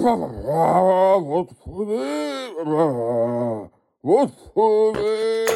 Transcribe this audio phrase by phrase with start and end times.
[0.00, 2.54] Vou-te foder.
[4.02, 5.46] Vou-te foder.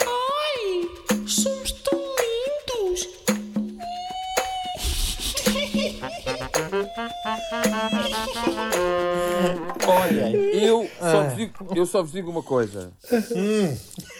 [0.00, 3.08] Ai, somos tão lindos.
[9.86, 12.90] Olha, eu só, vos digo, eu só vos digo uma coisa.
[13.10, 13.76] Vou-te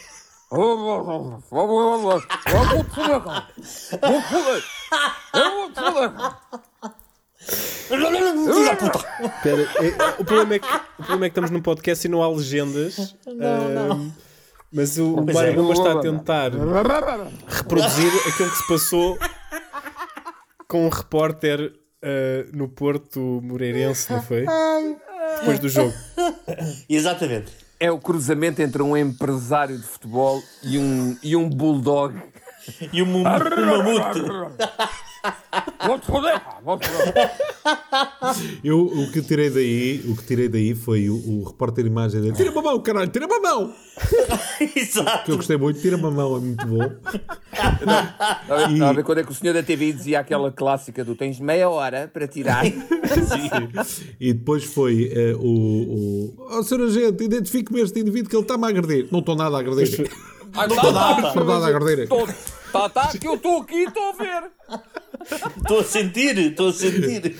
[9.37, 12.23] Espera, é- o, problema é que, o problema é que estamos num podcast e não
[12.23, 13.17] há legendas.
[13.27, 14.11] Ahm,
[14.73, 15.73] Mas o, o Mário é.
[15.73, 16.51] Está a tentar
[17.49, 19.19] reproduzir aquilo que se passou
[20.69, 24.45] com um repórter ah, no Porto Moreirense, não foi?
[25.41, 25.93] Depois do jogo.
[26.89, 27.66] Exatamente.
[27.79, 32.15] É o cruzamento entre um empresário de futebol e um, e um bulldog.
[32.93, 33.25] E mum- o
[35.27, 35.87] mamute.
[35.87, 37.31] Vou-te foder, pá, vou-te foder.
[38.63, 42.21] Eu, o que tirei daí, o que tirei daí foi o, o repórter de imagem
[42.21, 42.35] dele.
[42.35, 43.75] Tira-me a mão, caralho, tira-me a mão!
[44.59, 45.37] Que eu Exato.
[45.37, 46.91] gostei muito, tira-me a mão, é muito bom.
[47.53, 51.39] Estava a ver quando é que o senhor da TV dizia aquela clássica do tens
[51.41, 52.65] meia hora para tirar.
[54.19, 55.47] E depois foi eh, o.
[55.47, 59.09] o oh, senhor agente, identifique-me este indivíduo que ele está-me a agredir.
[59.11, 60.11] Não estou nada a agredir.
[60.55, 62.05] Ah, Não tá, estou tá, nada, nada a agredir.
[62.05, 62.27] Estou-
[62.73, 64.51] Tá, tá, que eu estou aqui e estou a ver.
[65.57, 67.37] Estou a sentir, estou a sentir.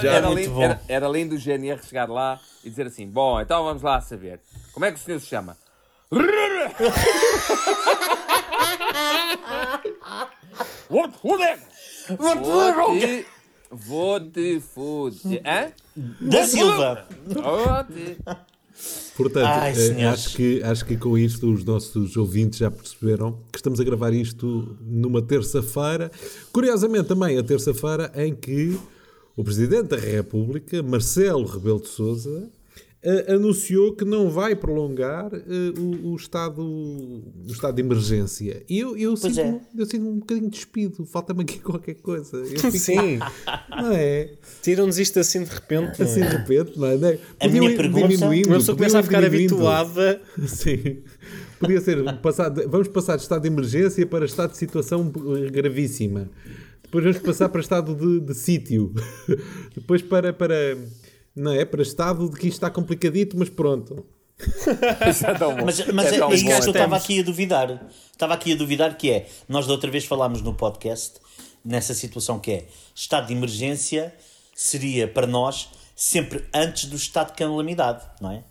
[0.00, 0.12] Já.
[0.14, 0.62] Era, muito lindo, bom.
[0.62, 4.40] era, era lindo o GNR chegar lá e dizer assim: Bom, então vamos lá saber.
[4.72, 5.56] Como é que o senhor se chama?
[11.20, 11.58] Foder!
[12.74, 13.26] Vou-te.
[13.70, 15.42] Vou-te foder.
[15.46, 15.72] Hã?
[16.20, 17.06] Da Silva.
[17.26, 18.18] Vou-te.
[19.16, 23.58] Portanto, Ai, eh, acho, que, acho que com isto os nossos ouvintes já perceberam que
[23.58, 26.10] estamos a gravar isto numa terça-feira.
[26.52, 28.78] Curiosamente, também a terça-feira em que
[29.36, 32.50] o Presidente da República, Marcelo Rebelo de Souza,
[33.28, 35.40] anunciou que não vai prolongar eh,
[35.78, 38.62] o, o estado, o estado de emergência.
[38.68, 39.60] E eu, eu, Pois sinto, é.
[39.76, 41.04] eu sinto um bocadinho despido.
[41.04, 42.36] Falta-me aqui qualquer coisa.
[42.36, 43.18] Eu fico- Sim,
[43.70, 44.30] Não é?
[44.62, 45.98] tiram-nos isto assim de repente.
[45.98, 46.08] não é?
[46.10, 46.94] Assim de repente, não é?
[46.94, 49.54] A minha Podiam ir pergunta- diminuindo, Uma pessoa começa a ficar diminuindo.
[49.54, 50.22] habituada.
[50.46, 50.98] Sim.
[51.58, 55.10] Podia ser, passar de- vamos passar de estado de emergência para estado de situação
[55.52, 56.28] gravíssima.
[56.82, 58.92] Depois vamos passar para estado de, de sítio.
[59.74, 60.76] Depois para, para,
[61.34, 61.64] não é?
[61.64, 64.06] para estado de que isto está complicadito, mas pronto.
[64.42, 65.62] É.
[65.62, 67.86] Mas, mas é, é isso que eu estava aqui a duvidar.
[68.10, 71.20] Estava aqui a duvidar que é, nós da outra vez falámos no podcast,
[71.64, 74.12] nessa situação que é, estado de emergência
[74.54, 78.42] seria para nós sempre antes do estado de calamidade, não é?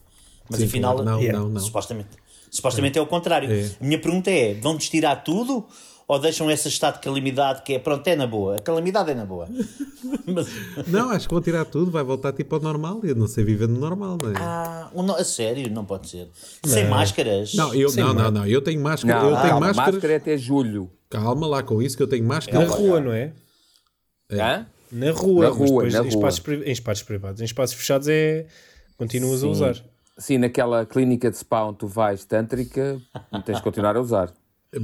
[0.50, 1.04] Mas Sim, afinal.
[1.04, 1.62] Não, é, não, não.
[1.62, 2.10] supostamente,
[2.50, 3.02] supostamente é.
[3.02, 3.52] o contrário.
[3.52, 3.72] É.
[3.80, 5.66] A minha pergunta é, vão-nos tirar tudo?
[6.08, 8.58] Ou deixam esse estado de calamidade que é, pronto, é na boa.
[8.58, 9.48] A calamidade é na boa.
[10.26, 10.48] Mas,
[10.88, 13.00] Não, acho que vou tirar tudo, vai voltar tipo ao normal.
[13.04, 14.34] Eu não sei viver no normal, não é?
[14.38, 16.28] ah, um a sério, não pode ser.
[16.66, 17.54] Sem máscaras.
[17.54, 19.20] não, eu, Sim, não, não, não, eu tenho máscara.
[19.22, 19.94] Não, eu tenho calma, máscaras.
[19.96, 20.92] máscara é até julho.
[21.10, 22.66] Calma lá com isso, que eu tenho Na máscara.
[22.66, 23.34] rua, não é?
[24.32, 24.66] Hã?
[24.92, 26.10] Na rua, Na rua, depois na em, rua.
[26.10, 27.42] Espaços, em espaços privados.
[27.42, 28.46] Em espaços fechados é.
[28.98, 29.76] Continuas a usar.
[30.18, 33.00] Sim, naquela clínica de spa onde tu vais tântrica,
[33.46, 34.32] tens de continuar a usar.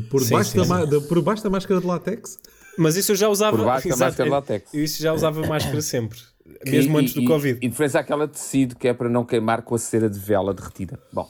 [0.10, 0.90] Por, Sim, baixo sim, da, sim.
[0.90, 2.38] da- por baixo da máscara de látex.
[2.78, 3.56] Mas isso eu já usava.
[3.58, 4.74] Por baixo da máscara de látex.
[4.74, 6.20] Eu isso já usava máscara sempre.
[6.66, 7.60] Mesmo E- antes do e- Covid.
[7.62, 11.00] E diferença aquela tecido que é para não queimar com a cera de vela derretida.
[11.12, 11.30] Bom,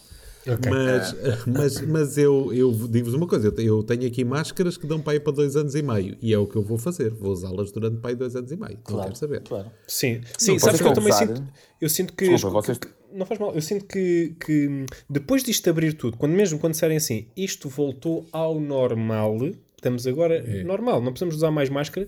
[0.49, 0.71] Ok.
[0.71, 1.15] Mas,
[1.45, 4.99] mas, mas eu, eu digo-vos uma coisa: eu te- eu tenho aqui máscaras que dão
[5.01, 6.17] para ir para dois anos e meio.
[6.21, 7.09] E é o que eu vou fazer.
[7.11, 8.79] Vou usá-las durante para aí dois anos e meio.
[8.89, 9.41] não quero saber.
[9.43, 9.69] Claro.
[9.87, 11.43] Sim, sim Não, sabes que eu também sinto.
[11.81, 12.29] Eu sinto que.
[12.29, 13.53] Desculpa, vocês- que- Não faz mal.
[13.53, 18.27] Eu sinto que, que depois disto abrir tudo, quando mesmo quando disserem assim, isto voltou
[18.31, 19.37] ao normal,
[19.75, 20.63] estamos agora É.
[20.63, 22.07] normal, não precisamos usar mais máscara.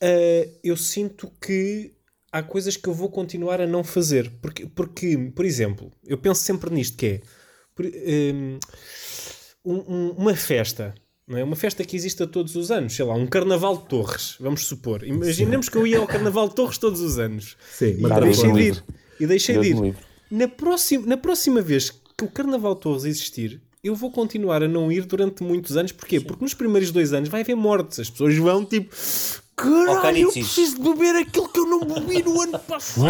[0.00, 1.92] ah, eu sinto que
[2.30, 4.30] há coisas que eu vou continuar a não fazer.
[4.42, 7.20] Porque, porque por exemplo, eu penso sempre nisto que é
[8.34, 8.58] hum,
[9.64, 10.94] um- um- uma festa.
[11.26, 11.44] Não é?
[11.44, 14.66] Uma festa que existe a todos os anos, sei lá, um carnaval de Torres, vamos
[14.66, 15.04] supor.
[15.04, 17.56] Imaginemos que eu ia ao carnaval de Torres todos os anos.
[17.72, 18.84] Sim, E mas Deus de ir.
[19.22, 19.96] E deixei Deus de ir.
[20.28, 24.90] Na próxima, na próxima vez que o Carnaval Torres existir, eu vou continuar a não
[24.90, 25.92] ir durante muitos anos.
[25.92, 26.18] Porquê?
[26.18, 28.00] Porque nos primeiros dois anos vai haver mortes.
[28.00, 28.92] As pessoas vão tipo.
[29.54, 33.06] Caralho, eu preciso de beber aquilo que eu não bebi no ano passado.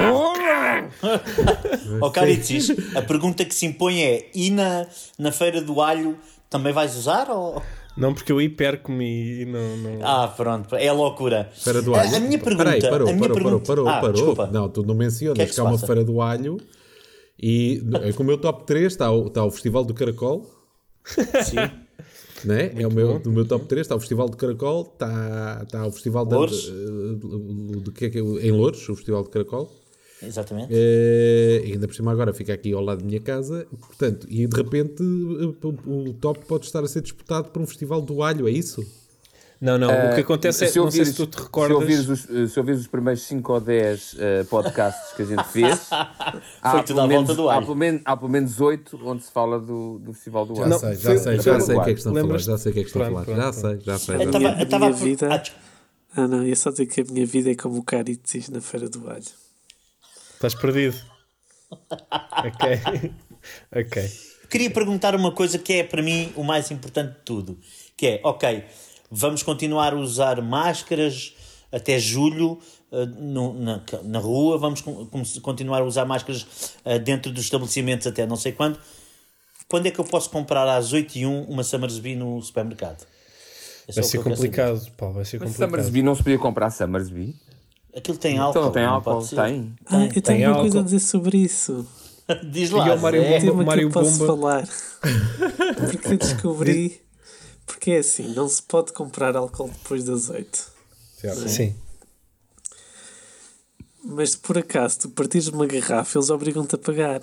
[2.02, 4.86] Ó Caritzis, a pergunta que se impõe é: e na,
[5.18, 6.18] na feira do alho
[6.50, 7.30] também vais usar?
[7.30, 7.62] Ou...
[7.96, 9.76] não, porque eu aí perco-me e não.
[9.76, 9.98] não...
[10.06, 11.50] Ah, pronto, é loucura.
[11.52, 12.16] Feira do A- alho.
[12.16, 12.64] A, minha pergunta.
[12.64, 13.66] Peraí, parou, a minha parou, pergunta...
[13.66, 14.12] parou, parou, ah, parou.
[14.14, 14.46] Desculpa.
[14.52, 16.58] Não, tu não mencionas Que é que, que há uma feira do alho
[17.42, 20.48] e é como o meu top 3 está o, está o Festival do Caracol,
[21.04, 21.56] Sim.
[22.44, 22.72] Né?
[22.76, 23.82] É o meu, do meu top 3.
[23.82, 28.20] Está o Festival de Caracol, está, está o Festival de, de, que é que é?
[28.20, 29.70] em Louros, o Festival de Caracol.
[30.22, 30.68] Exatamente.
[30.72, 33.66] Eh, e ainda por cima agora fica aqui ao lado da minha casa.
[33.80, 38.00] Portanto, e de repente eh, o, top pode estar a ser disputado por um Festival
[38.00, 38.84] do Alho, é isso?
[39.60, 39.88] Não, não.
[39.88, 41.76] o que acontece é, se não sei ouvires, se tu te se recordas.
[41.76, 45.44] ouvires os, eh, se ouvires os primeiros 5 ou 10 eh, podcasts que a gente
[45.44, 45.86] fez,
[46.60, 47.66] há, tudo à menos, volta do há, alho.
[47.66, 50.70] pelo menos, há pelo menos 8 onde se fala do, do Festival do Já Alho.
[50.70, 52.38] Não, sei, já foi- sei, foi já sei o que é que estão a falar.
[52.38, 53.24] Já sei o que é que estão a falar.
[53.24, 54.14] Já pronto, sei, já sei.
[54.14, 54.58] Eu já estava- sei.
[54.58, 55.42] eu estava a- vida-
[56.16, 58.88] ah, não, ia só dizer que a minha vida é como o Caritzis na Feira
[58.88, 59.22] do Alho.
[60.42, 60.96] Estás perdido.
[61.70, 63.12] ok.
[63.76, 64.10] ok.
[64.50, 67.58] Queria perguntar uma coisa que é para mim o mais importante de tudo,
[67.96, 68.64] que é, ok,
[69.08, 71.32] vamos continuar a usar máscaras
[71.70, 72.58] até julho
[72.90, 77.44] eh, no- na, na rua, vamos con- com- continuar a usar máscaras eh, dentro dos
[77.44, 78.80] estabelecimentos até não sei quando.
[79.68, 83.06] Quando é que eu posso comprar às 8 e 1 uma Summersby no supermercado?
[83.88, 85.14] Esse é Vai ser complicado, Paulo.
[85.14, 85.70] Vai ser Mas complicado.
[85.70, 87.36] Summersby não se podia comprar Summersby?
[87.96, 88.58] Aquilo tem álcool.
[88.60, 89.26] Então tem álcool?
[89.26, 89.74] Tem.
[89.86, 91.86] Ah, eu tenho uma coisa a dizer sobre isso.
[92.50, 92.88] Diz E lá.
[92.90, 93.28] ao Mário Zé.
[93.28, 94.26] Bomba- tema que Mário eu posso Bomba.
[94.26, 94.68] falar.
[95.90, 97.02] Porque eu descobri.
[97.66, 100.72] Porque é assim, não se pode comprar álcool depois das 8.
[101.48, 101.76] Sim.
[104.04, 107.20] Mas se por acaso tu partires uma garrafa, eles obrigam-te a pagar.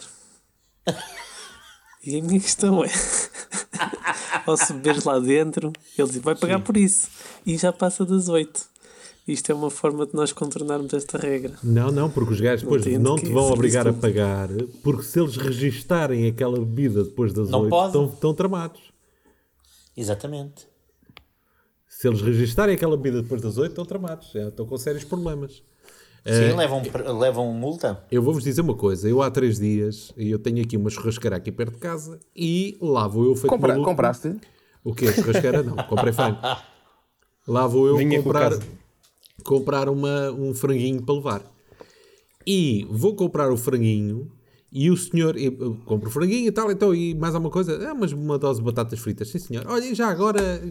[2.06, 2.90] E a minha questão é:
[4.46, 7.10] ao se beberes lá dentro, ele diz, vai pagar por isso.
[7.46, 8.66] E já passa das 8.
[9.32, 11.54] Isto é uma forma de nós contornarmos esta regra.
[11.64, 14.50] Não, não, porque os gajos depois Entendo não que te vão obrigar a pagar,
[14.82, 17.88] porque se eles registarem aquela bebida depois das Não 8, podem.
[17.88, 18.82] estão, estão tramados.
[19.96, 20.68] Exatamente.
[21.88, 24.32] Se eles registarem aquela bebida depois das 8, estão tramados.
[24.32, 25.62] Já estão com sérios problemas.
[26.26, 26.82] Sim, levam,
[27.20, 28.04] levam multa.
[28.12, 29.08] Eu vou-vos dizer uma coisa.
[29.08, 32.78] Eu há três dias, e eu tenho aqui uma churrasqueira aqui perto de casa, e
[32.82, 33.90] lá vou eu feito Compra, maluco.
[33.90, 34.36] compraste?
[34.84, 35.12] O quê?
[35.14, 35.62] Churrasqueira?
[35.62, 36.40] Não, comprei frango.
[37.48, 38.62] Lá vou eu Vinha com comprar, casa.
[39.44, 41.60] Comprar uma, um franguinho para levar.
[42.46, 44.32] E vou comprar o franguinho
[44.72, 45.38] e o senhor...
[45.38, 47.90] Eu, compro o franguinho e tal, então, e mais alguma coisa?
[47.90, 49.30] Ah, mas uma dose de batatas fritas.
[49.30, 49.66] Sim, senhor.
[49.68, 50.62] Olha, já agora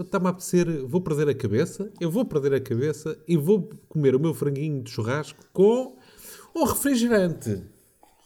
[0.00, 0.86] está-me a apetecer...
[0.86, 1.90] Vou perder a cabeça.
[2.00, 5.96] Eu vou perder a cabeça e vou comer o meu franguinho de churrasco com
[6.54, 7.62] um refrigerante.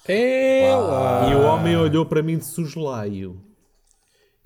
[0.09, 1.31] Lá.
[1.31, 3.50] E o homem olhou para mim de soslaio.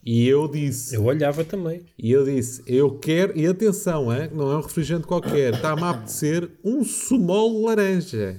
[0.04, 0.94] E eu disse...
[0.94, 1.80] Eu olhava também.
[1.98, 5.90] E eu disse, eu quero, e atenção, hein, não é um refrigerante qualquer, está-me a
[5.90, 8.36] apetecer um sumol laranja.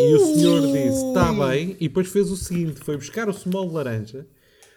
[0.00, 3.70] E o senhor disse, está bem, e depois fez o seguinte, foi buscar o sumol
[3.70, 4.26] laranja,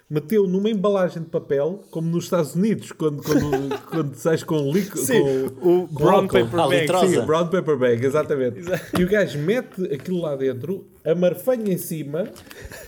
[0.10, 5.00] meteu numa embalagem de papel, como nos Estados Unidos, quando, quando, quando sais com líquido,
[5.00, 6.28] Sim, com, o com brown álcool.
[6.28, 6.82] paper bag.
[6.82, 7.08] litrosa.
[7.08, 8.60] Sim, brown paper bag, exatamente.
[8.98, 12.30] E o gajo mete aquilo lá dentro, amarfanha em cima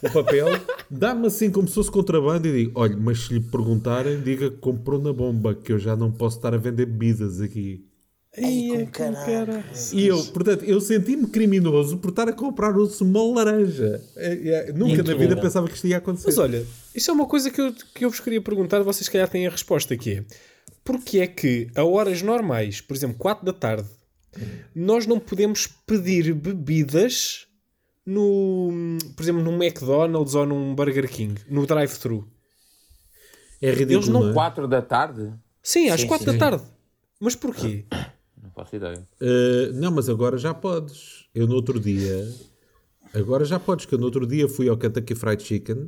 [0.04, 0.48] o papel,
[0.92, 4.58] dá-me assim como se fosse contrabando e digo: olha, mas se lhe perguntarem, diga que
[4.58, 7.87] comprou na bomba, que eu já não posso estar a vender bebidas aqui.
[8.42, 9.64] Com é cara.
[9.92, 14.02] E eu, portanto, eu senti-me criminoso por estar a comprar o small laranja.
[14.16, 16.28] É, é, nunca na vida pensava que isto ia acontecer.
[16.28, 19.12] Mas olha, isso é uma coisa que eu, que eu vos queria perguntar, vocês se
[19.12, 20.24] calhar têm a resposta que é
[20.84, 23.90] porque é que a horas normais, por exemplo, 4 da tarde,
[24.74, 27.46] nós não podemos pedir bebidas
[28.06, 32.26] no, por exemplo, num McDonald's ou num Burger King, no drive-thru?
[33.62, 33.94] é ridículo.
[33.94, 34.34] eles não não é?
[34.34, 35.34] 4 da tarde?
[35.62, 36.64] Sim, às Sim, 4 sim, da tarde.
[37.20, 37.86] Mas porquê?
[38.58, 39.08] Não faço ideia.
[39.22, 41.26] Uh, não, mas agora já podes.
[41.36, 42.28] Eu no outro dia.
[43.14, 45.88] Agora já podes, que eu no outro dia fui ao Kentucky Fried Chicken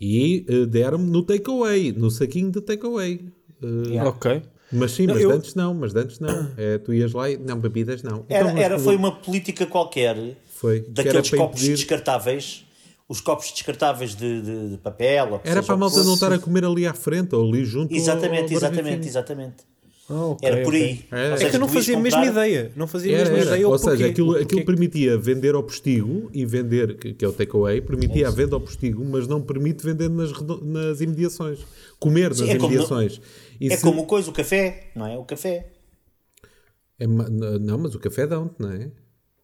[0.00, 3.20] e uh, deram-me no takeaway, no saquinho de takeaway.
[3.62, 4.42] Uh, Ok.
[4.72, 6.52] Mas sim, Não, mas eu- antes não, mas antes não.
[6.56, 8.24] É, tu ias lá e não, bebidas não.
[8.28, 10.80] Era, Então, era, foi uma política qualquer Foi.
[10.82, 12.64] Que daqueles copos impedir- descartáveis,
[13.08, 15.40] os copos descartáveis de, de- de papel.
[15.42, 17.92] Era para a malta não estar a comer ali à frente ou ali junto.
[17.92, 19.66] ao- ao Exatamente, exatamente,
[20.10, 20.18] King.
[20.18, 20.20] exatamente.
[20.22, 21.04] Ah, ok, Era por aí.
[21.12, 22.72] Ou É É seja, que eu não fazia a mesma ideia.
[22.76, 23.50] Não fazia a Era, mesma era.
[23.56, 23.68] ideia.
[23.68, 27.80] Ou seja, aquilo, aquilo permitia vender ao postigo e vender, que, que é o takeaway,
[27.80, 30.30] permitia a venda ao postigo, mas não permite vender nas,
[30.62, 31.60] nas imediações.
[31.98, 33.20] Comer nas Sim, é imediações.
[33.60, 35.16] E É se- como o coisa, o café, não é?
[35.18, 35.66] O café.
[36.98, 38.90] é não, mas o café dão-te, não é?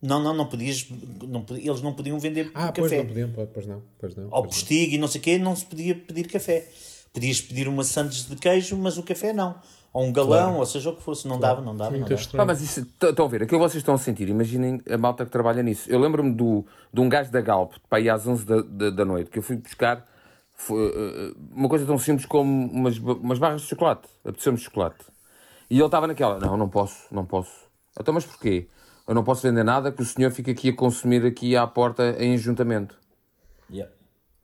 [0.02, 0.86] Não, não, não podias.
[1.26, 3.02] Não, eles não podiam vender Ah, pois café.
[3.02, 3.82] não podiam, pois pois não.
[3.98, 4.48] Pois não Ao pois não.
[4.50, 6.68] postigo e não sei o quê, não se podia pedir café.
[7.12, 9.54] Podias pedir uma sandes de queijo, mas o café não.
[9.96, 11.26] Ou um galão, ou seja o que fosse.
[11.26, 11.90] Não dava, não dava.
[11.90, 12.36] Não Muito dava.
[12.36, 15.24] Pá, mas isso, estão a ver, aquilo que vocês estão a sentir, imaginem a malta
[15.24, 15.90] que trabalha nisso.
[15.90, 19.04] Eu lembro-me do, de um gajo da Galp, para aí às 11 da, da, da
[19.06, 20.04] noite, que eu fui buscar
[20.54, 25.02] foi, eh, uma coisa tão simples como umas, umas barras de chocolate, apeteceu-me chocolate.
[25.70, 27.54] E ele estava naquela, não, não posso, não posso.
[27.98, 28.68] Então, mas porquê?
[29.08, 32.16] Eu não posso vender nada que o senhor fica aqui a consumir aqui à porta
[32.18, 32.94] em ajuntamento.
[33.70, 33.90] Yeah.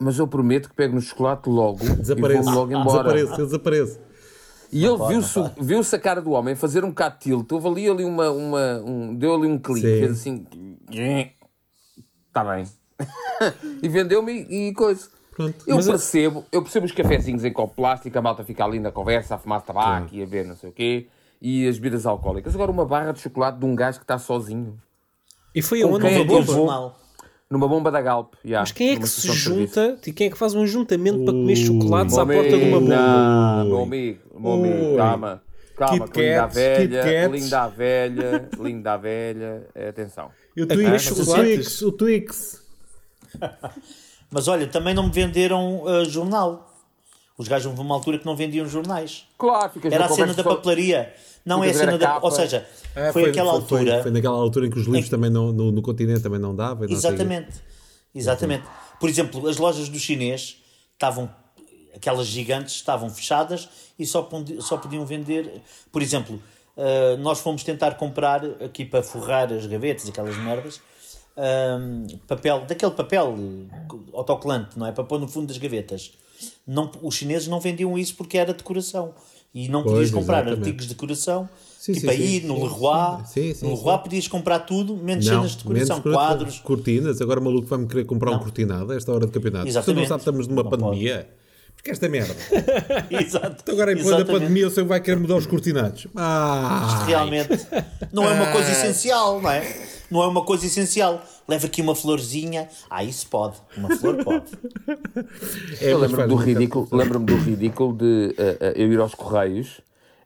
[0.01, 2.43] mas eu prometo que pego no chocolate logo e Desapareço.
[2.43, 3.13] vou logo embora.
[3.13, 4.12] Desapareço, eu desapareço.
[4.73, 7.53] E ele viu-se viu a cara do homem fazer um bocado tilt.
[7.53, 9.99] Houve ali, ali uma, uma, um, deu ali um clique, Sim.
[9.99, 10.47] fez assim.
[12.29, 12.65] Está bem.
[13.83, 15.11] e vendeu-me e coisa.
[15.33, 15.65] Pronto.
[15.67, 19.35] Eu percebo, eu percebo os cafezinhos em copo plástico, a malta fica ali na conversa
[19.35, 21.07] a fumar tabaco e a ver não sei o quê,
[21.41, 22.55] e as bebidas alcoólicas.
[22.55, 24.79] Agora uma barra de chocolate de um gajo que está sozinho.
[25.55, 26.07] E foi aonde?
[26.07, 27.02] é que
[27.53, 28.33] Numa bomba da Galp.
[28.43, 31.35] já, Mas quem é que se junta e quem é que faz um juntamento para
[31.35, 32.97] comer chocolates à porta de uma bomba?
[32.97, 35.43] Não, meu amigo, meu amigo, calma.
[35.77, 40.31] Calma, Kit linda velha, linda a velha, linda a velha, atenção.
[40.57, 41.35] E o Twix, o?
[41.35, 42.63] Twix, o Twix.
[44.31, 46.75] Mas olha, também não me venderam uh, jornal.
[47.37, 49.27] Os gajos houve uma altura que não vendiam jornais.
[49.37, 51.13] Claro, Era a cena da só- papelaria.
[51.45, 52.19] Não é a cena da.
[52.21, 54.03] Ou seja, Ah, foi, aquela foi- altura.
[54.03, 56.55] Foi, naquela altura em que os livros Em- também não, no, no continente também não
[56.55, 56.85] dava.
[56.85, 56.95] e não.
[56.97, 57.61] Exatamente.
[58.15, 58.65] Exatamente.
[59.01, 60.59] Por exemplo, as lojas do chinês
[60.93, 61.29] estavam,
[61.95, 63.69] aquelas gigantes, estavam fechadas
[63.99, 64.29] e só,
[64.61, 65.61] só podiam vender.
[65.91, 66.41] Por exemplo,
[66.77, 70.81] ah, nós fomos tentar comprar aqui para forrar as gavetas, aquelas merdas,
[71.37, 73.35] ahm, papel, daquele papel
[73.71, 74.93] eh, autocolante, não é?
[74.93, 76.13] Para pôr no fundo das gavetas.
[76.67, 79.15] Não, os chineses não vendiam isso porque era decoração.
[79.55, 80.61] E não Pois, podias comprar exatamente.
[80.61, 81.49] artigos de decoração.
[81.79, 83.23] Sim, tipo sim, aí, sim, no Leroy,
[83.63, 83.75] no.
[83.75, 86.59] Leroy podias comprar tudo, menos Não, cenas de decoração, quadros.
[86.61, 87.21] cortinas.
[87.21, 89.65] Agora o maluco vai-me querer comprar um cortinado a esta hora de campeonato.
[89.65, 90.01] Se Exatamente.
[90.03, 91.29] não sabe, estamos numa Não pandemia.
[91.75, 92.35] Porque esta merda.
[93.11, 93.57] Exato.
[93.63, 96.07] Então agora, depois da pandemia, o senhor vai querer mudar os cortinados.
[96.15, 97.05] Ah!
[97.07, 97.67] Realmente.
[98.13, 99.61] Não é uma coisa essencial, não é?
[100.13, 101.23] Não é uma coisa essencial.
[101.49, 102.69] Leva aqui uma florzinha.
[102.91, 103.57] Ah, isso pode.
[103.77, 104.45] Uma flor pode.
[105.81, 109.81] É, Eu lembro-me do ridículo, lembro-me do ridículo de eh, eh, eu ir aos Correios,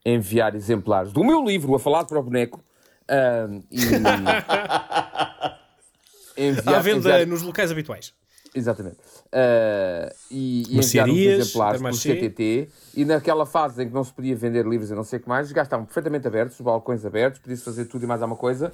[0.04, 2.62] enviar exemplares do meu livro, A Falar para o Boneco,
[3.08, 3.78] ahm, e
[6.36, 8.12] enviar, À venda enviar- nos locais habituais.
[8.54, 8.96] Exatamente.
[9.32, 12.14] Ah, e, e enviar uns exemplares pelo Intermarché.
[12.28, 15.22] CTT e naquela fase em que não se podia vender livros e não sei o
[15.22, 18.22] que mais, os gajos estavam perfeitamente abertos, os balcões abertos, podia-se fazer tudo e mais
[18.22, 18.72] alguma coisa,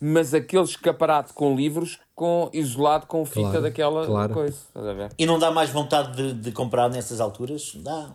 [0.00, 4.34] mas aquele escaparate com livros com, isolado com fita Claro, daquela claro.
[4.34, 4.56] coisa.
[4.68, 5.10] Estás a ver?
[5.18, 7.72] E não dá mais vontade de, de comprar nessas alturas?
[7.76, 8.10] Dá.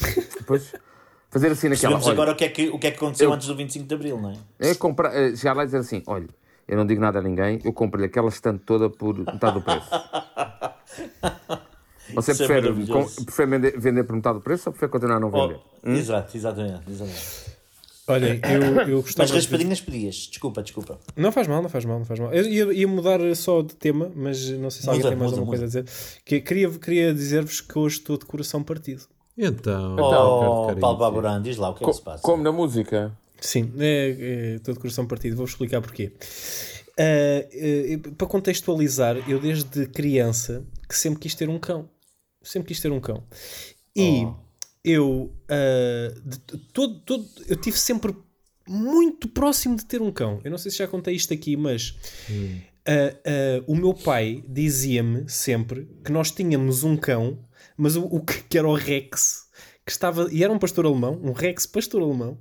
[0.38, 0.72] Depois,
[1.30, 1.92] fazer assim naquela.
[1.94, 3.86] Sabemos agora o que, é que, o que é que aconteceu eu- antes do 25
[3.86, 4.36] de Abril, não é?
[4.70, 6.28] É comprar, é, chegar lá e dizer assim: olha,
[6.68, 9.88] eu não digo nada a ninguém, eu compro-lhe aquela estante toda por metade do preço.
[12.14, 13.16] Você Isso é prefere, maravilhoso.
[13.16, 15.60] com- prefere vender, vender por metade do preço ou prefere continuar a não Oh, vender?
[15.98, 16.82] Exato, exatamente.
[16.88, 17.53] exatamente.
[18.06, 19.22] Olem, eu, eu gostava.
[19.24, 20.14] Mas de- raspadinhas pedias.
[20.28, 21.00] Desculpa, desculpa.
[21.16, 22.32] Não faz mal, não faz mal, não faz mal.
[22.34, 25.30] Eu ia, ia mudar só de tema, mas não sei se alguém Muda, tem mais
[25.30, 26.20] muda, alguma coisa a dizer.
[26.24, 29.04] Que, queria queria dizer-vos que hoje estou de coração partido.
[29.38, 32.22] Então, Oh, Ricardo Paulo Baburán, diz lá o que é que Co- se passa.
[32.22, 33.16] como na música.
[33.40, 35.36] Sim, é, é, estou de coração partido.
[35.36, 36.12] Vou explicar porquê.
[36.98, 41.88] Ah, eh, para contextualizar, eu desde criança que sempre quis ter um cão.
[42.42, 43.24] Sempre quis ter um cão.
[43.96, 44.26] E
[44.84, 46.38] eu, ah, de
[46.72, 48.14] todo, todo, eu tive sempre
[48.68, 50.40] muito próximo de ter um cão.
[50.44, 51.96] Eu não sei se já contei isto aqui, mas
[52.86, 57.38] ah, ah, o meu pai dizia-me sempre que nós tínhamos um cão,
[57.76, 59.48] mas o, o que, que era o Rex,
[59.86, 62.38] que estava, e era um pastor alemão, um Rex pastor alemão,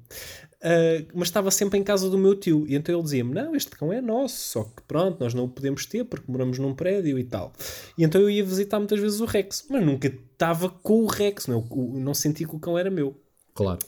[0.64, 2.66] ah, mas estava sempre em casa do meu tio.
[2.68, 5.50] E então ele dizia-me: Não, este cão é nosso, só que pronto, nós não o
[5.50, 7.52] podemos ter porque moramos num prédio e tal.
[7.98, 11.48] E então eu ia visitar muitas vezes o Rex, mas nunca estava com o Rex,
[11.48, 13.16] não, o- não sentia que o cão era meu.
[13.54, 13.80] Claro.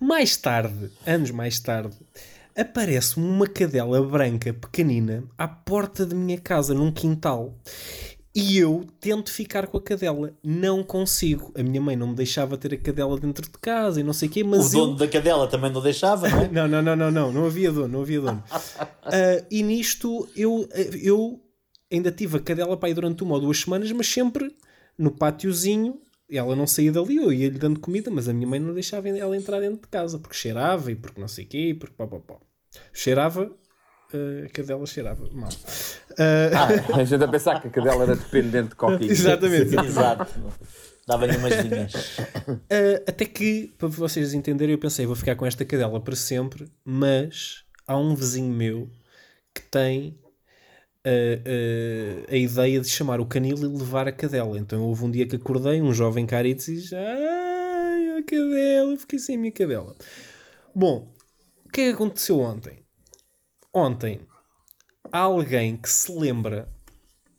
[0.00, 1.94] Mais tarde, anos mais tarde,
[2.56, 7.54] aparece-me uma cadela branca pequenina à porta da minha casa, num quintal.
[8.34, 10.32] E eu tento ficar com a cadela.
[10.42, 11.52] Não consigo.
[11.56, 14.28] A minha mãe não me deixava ter a cadela dentro de casa e não sei
[14.28, 14.80] o quê, O mas eu...
[14.86, 16.48] dono da cadela também não deixava, não é?
[16.52, 18.42] Não, não, não, não, não, não havia dono, não havia dono.
[19.02, 20.68] Ah, e nisto eu,
[21.02, 21.40] eu
[21.90, 24.54] ainda tive a cadela para aí durante uma ou duas semanas, mas sempre
[24.96, 26.00] no pátiozinho.
[26.30, 29.36] Ela não saía dali, eu ia-lhe dando comida, mas a minha mãe não deixava ela
[29.36, 32.06] entrar dentro de casa porque cheirava e porque não sei o quê, e porque pá,
[32.06, 32.36] pá, pá.
[32.92, 33.50] Cheirava,
[34.12, 35.50] ah, a cadela cheirava mal.
[36.18, 39.10] Ah, A gente a pensar que a cadela era dependente de coquinho.
[39.10, 39.74] exatamente.
[39.74, 40.26] Exato.
[41.06, 42.18] Dava-lhe umas linhas.
[42.48, 46.70] Uh, até que, para vocês entenderem, eu pensei, vou ficar com esta cadela para sempre,
[46.84, 48.88] mas há um vizinho meu
[49.52, 50.18] que tem
[51.06, 54.58] uh, uh, a ideia de chamar o canil e levar a cadela.
[54.58, 59.18] Então houve um dia que acordei, um jovem carito e diz: Ai, a cadela, fiquei
[59.18, 59.96] sem a minha cadela.
[60.74, 61.12] Bom,
[61.64, 62.84] o que é que aconteceu ontem?
[63.72, 64.20] Ontem
[65.12, 66.68] há alguém que se lembra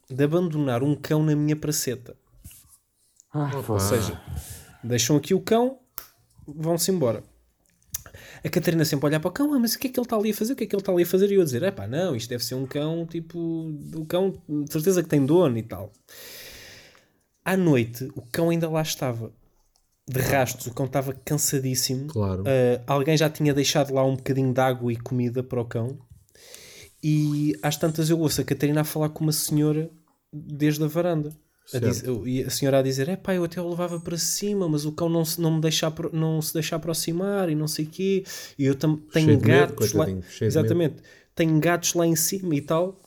[0.08, 2.16] de abandonar um cão na minha praceta.
[3.68, 4.20] Ou seja,
[4.82, 5.78] deixam aqui o cão,
[6.46, 7.24] vão-se embora.
[8.44, 10.04] A Catarina sempre a olhar para o cão, ah, mas o que é que ele
[10.04, 10.52] está ali a fazer?
[10.52, 11.30] O que é que ele está ali a fazer?
[11.30, 13.38] E eu a dizer, epá, não, isto deve ser um cão, tipo,
[13.94, 15.92] o cão, de certeza que tem dono e tal.
[17.44, 19.32] À noite, o cão ainda lá estava.
[20.06, 22.08] De rastos, o cão estava cansadíssimo.
[22.08, 22.42] Claro.
[22.42, 25.96] Uh, alguém já tinha deixado lá um bocadinho de água e comida para o cão.
[27.02, 29.90] E às tantas eu ouço a Catarina a falar com uma senhora
[30.32, 31.30] desde a varanda.
[31.74, 34.68] A, diz- e a senhora a dizer: É pá, eu até o levava para cima,
[34.68, 37.84] mas o cão não se, não me deixa, não se deixa aproximar e não sei
[37.84, 38.24] o quê.
[38.58, 40.04] E eu tam, tenho medo, gatos lá.
[40.46, 40.96] Exatamente.
[41.34, 43.00] Tenho gatos lá em cima e tal.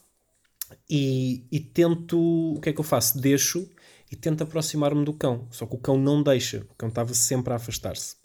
[0.89, 2.17] E, e tento.
[2.55, 3.19] O que é que eu faço?
[3.19, 3.69] Deixo
[4.11, 5.47] e tento aproximar-me do cão.
[5.51, 6.65] Só que o cão não deixa.
[6.69, 8.15] O cão estava sempre a afastar-se.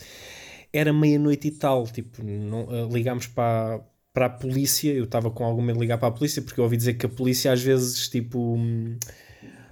[0.72, 1.86] Era meia-noite e tal.
[1.86, 3.80] Tipo, não, eh, ligámos para,
[4.12, 4.92] para a polícia.
[4.92, 7.06] Eu estava com algum medo de ligar para a polícia porque eu ouvi dizer que
[7.06, 8.56] a polícia às vezes, tipo.
[8.56, 8.98] hum,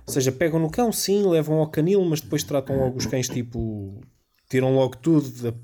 [0.07, 3.29] Ou seja, pegam no cão, sim, levam ao canil, mas depois tratam logo os cães,
[3.29, 4.01] tipo.
[4.49, 5.55] Tiram logo tudo da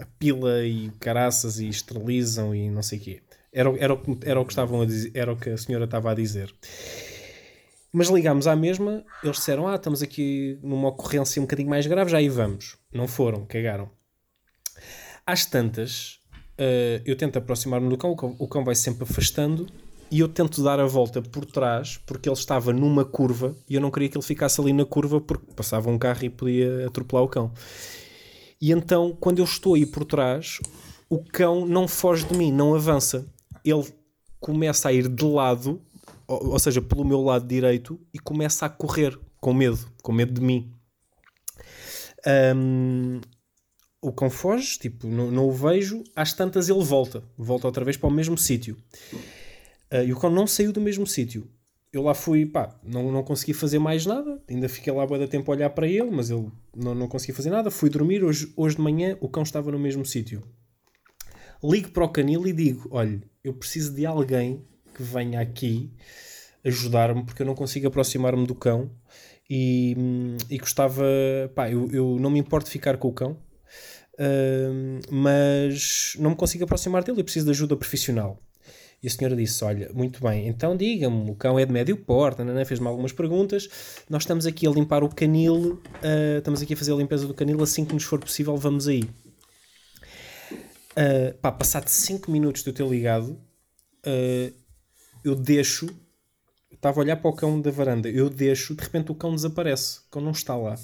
[0.00, 3.22] a pila e caraças e esterilizam e não sei o quê.
[3.52, 5.86] Era, era, o que- era o que estavam a dizer, era o que a senhora
[5.86, 6.54] estava a dizer.
[7.92, 12.10] Mas ligámos à mesma, eles disseram: Ah, estamos aqui numa ocorrência um bocadinho mais grave,
[12.10, 12.76] já aí vamos.
[12.92, 13.90] Não foram, cagaram.
[15.26, 16.20] Às tantas,
[16.58, 19.66] eh, eu tento aproximar-me do cão, o cão- vai sempre afastando
[20.10, 23.80] e eu tento dar a volta por trás porque ele estava numa curva e eu
[23.80, 27.24] não queria que ele ficasse ali na curva porque passava um carro e podia atropelar
[27.24, 27.52] o cão.
[28.60, 30.58] E então, quando eu estou aí por trás,
[31.08, 33.26] o cão não foge de mim, não avança.
[33.64, 33.84] Ele
[34.40, 35.80] começa a ir de lado,
[36.26, 40.32] ou, ou seja, pelo meu lado direito, e começa a correr com medo, com medo
[40.32, 40.72] de mim.
[42.26, 43.20] Ahm,
[44.00, 47.96] o cão foge, tipo, não, não o vejo, às tantas ele volta, volta outra vez
[47.96, 48.76] para o mesmo sítio.
[49.90, 51.48] Ah, e o cão não saiu do mesmo sítio.
[51.92, 55.26] Eu lá fui, pá, não, não consegui fazer mais nada, ainda fiquei lá bué da
[55.26, 57.70] tempo a olhar para ele, mas ele não, não consegui fazer nada.
[57.70, 60.42] Fui dormir, hoje, hoje de manhã o cão estava no mesmo sítio.
[61.64, 64.62] Ligo para o canil e digo: olha, eu preciso de alguém
[64.94, 65.90] que venha aqui
[66.62, 68.90] ajudar-me, porque eu não consigo aproximar-me do cão
[69.48, 71.04] e, hum, e gostava,
[71.54, 73.38] pá, eu, eu não me importo de ficar com o cão,
[75.10, 78.40] mas não me consigo aproximar dele, eu preciso de ajuda profissional.
[79.02, 82.38] E a senhora disse: Olha, muito bem, então diga-me, o cão é de médio porte,
[82.38, 83.68] nananã, fez-me algumas perguntas.
[84.10, 87.34] Nós estamos aqui a limpar o canil, ah, estamos aqui a fazer a limpeza do
[87.34, 89.04] canil, assim que nos for possível, vamos aí.
[90.96, 93.38] Ah, pá, passado 5 minutos de eu ter ligado,
[94.04, 94.52] ah,
[95.24, 95.86] eu deixo,
[96.72, 100.00] estava a olhar para o cão da varanda, eu deixo, de repente o cão desaparece,
[100.08, 100.76] o cão não está lá.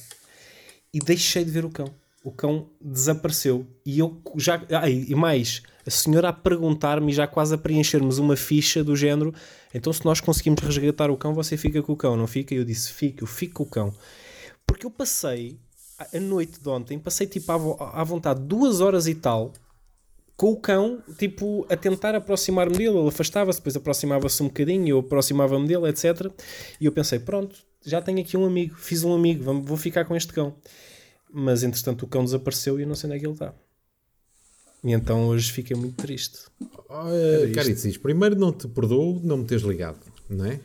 [0.93, 1.93] E deixei de ver o cão.
[2.25, 3.67] O cão desapareceu.
[3.85, 4.61] E eu já.
[4.71, 9.33] Ai, e mais, a senhora a perguntar-me, já quase a preenchermos uma ficha do género.
[9.75, 12.55] Então, se nós conseguimos resgatar o cão, você fica com o cão, não fica?
[12.55, 13.95] E eu disse: fica, eu fico com o cão.
[14.67, 15.61] Porque eu passei
[16.13, 19.53] a noite de ontem, passei tipo à, à vontade duas horas e tal
[20.37, 22.97] com o cão, tipo, a tentar aproximar-me dele.
[22.99, 26.33] Ele afastava-se, depois aproximava-se um bocadinho, eu aproximava-me dele, etc.
[26.81, 30.17] E eu pensei: pronto, já tenho aqui um amigo, fiz um amigo, vou ficar com
[30.17, 30.55] este cão.
[31.37, 33.53] Mas entretanto o cão desapareceu e eu não sei onde é que ele está.
[34.85, 36.39] E então hoje fiquei muito triste.
[36.89, 39.99] Olha, Caricis, primeiro não te perdoo não me teres ligado,
[40.31, 40.61] não é?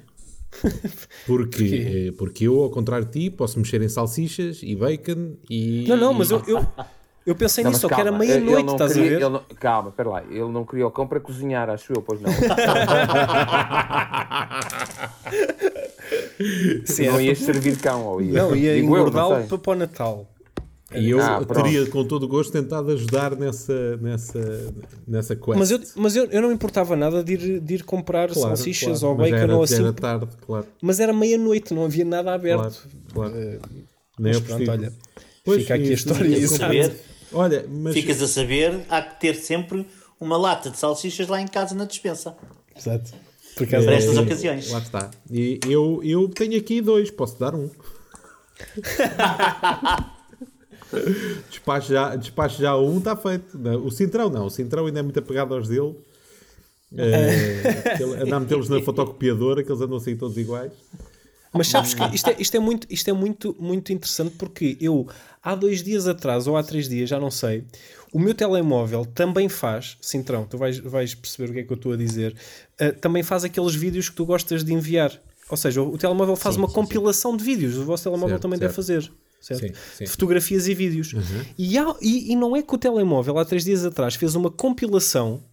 [1.27, 5.85] Porque, eh, porque eu, ao contrário de ti, posso mexer em salsichas e bacon e.
[5.87, 6.65] Não, não, mas eu, eu,
[7.25, 9.21] eu pensei Não, nisso, mas só que era calma, meia-noite, não estás a queria- ver?
[9.25, 10.23] ele não- calma, espera lá.
[10.23, 12.31] Ele não criou o cão para cozinhar, acho eu, pois não.
[16.85, 18.33] Sim, não era ias servir cão, ou ia?
[18.41, 20.27] Não, ia Digo eu, não engordá-lo para o Natal.
[20.95, 24.73] E eu Ah, teria com todo o gosto tentado ajudar nessa, nessa,
[25.07, 25.57] nessa quest.
[25.59, 28.55] Mas, eu, mas eu, eu não me importava nada de ir, de ir comprar Claro,
[28.57, 29.75] salsichas claro, ou mas bacon era, ou assim.
[29.75, 30.65] era tarde, claro.
[30.81, 32.87] Mas era meia-noite, não havia nada claro, aberto.
[33.13, 33.35] claro.
[33.35, 33.59] Eh,
[34.17, 34.93] Nem mas é pronto, olha,
[35.45, 36.47] Pois, fica aqui a isso- história.
[36.47, 36.95] Saber,
[37.31, 39.85] Olha, mas ficas a saber, há que ter sempre
[40.19, 42.35] uma lata de salsichas lá em casa na despensa.
[42.75, 43.11] Exato.
[43.55, 44.71] Por Para estas Eh, ocasiões.
[44.71, 45.11] Lá está.
[45.29, 47.69] E eu, eu tenho aqui dois, posso dar um.
[51.49, 53.57] despacho, já, despacho já um, está feito.
[53.83, 55.95] O Cintrão não, o Cintrão ainda é muito apegado aos dele.
[56.91, 60.71] Aquele- Andar a metê-los na fotocopiadora, que eles andam assim todos iguais.
[61.51, 65.07] Mas sabes que isto é, isto é, muito, isto é muito, muito interessante porque eu,
[65.41, 67.63] há dois dias atrás, ou há três dias, já não sei,
[68.13, 71.75] o meu telemóvel também faz, Cintrão, tu vais, vais perceber o que é que eu
[71.75, 72.35] estou a dizer,
[72.79, 75.11] ah, também faz aqueles vídeos que tu gostas de enviar.
[75.49, 78.59] Ou seja, o, o telemóvel faz uma compilação de vídeos, o vosso telemóvel Certo, também
[78.59, 78.69] certo.
[78.69, 79.11] deve fazer.
[79.41, 79.61] Certo?
[79.61, 80.03] Sim, sim.
[80.03, 80.05] Uhum.
[80.05, 81.13] De fotografias e vídeos.
[81.57, 84.51] E, há- e- e não é que o telemóvel, há três dias atrás, fez uma
[84.51, 85.43] compilação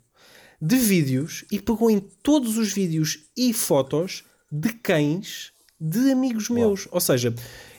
[0.61, 6.89] de vídeos e pegou em todos os vídeos e fotos de cães de amigos meus.
[6.91, 7.35] Ou seja,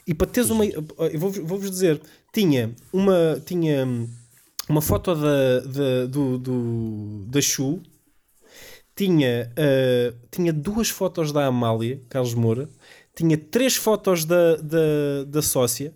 [0.06, 0.66] e para teres uma.
[0.66, 2.00] Eu vou- vou-vos dizer,
[2.32, 3.86] tinha uma, tinha
[4.70, 7.82] uma foto da, da, do, do- da Chu,
[8.96, 12.70] tinha, ah, tinha duas fotos da Amália, Carlos Moura,
[13.18, 15.92] tinha três fotos da, da, da sócia.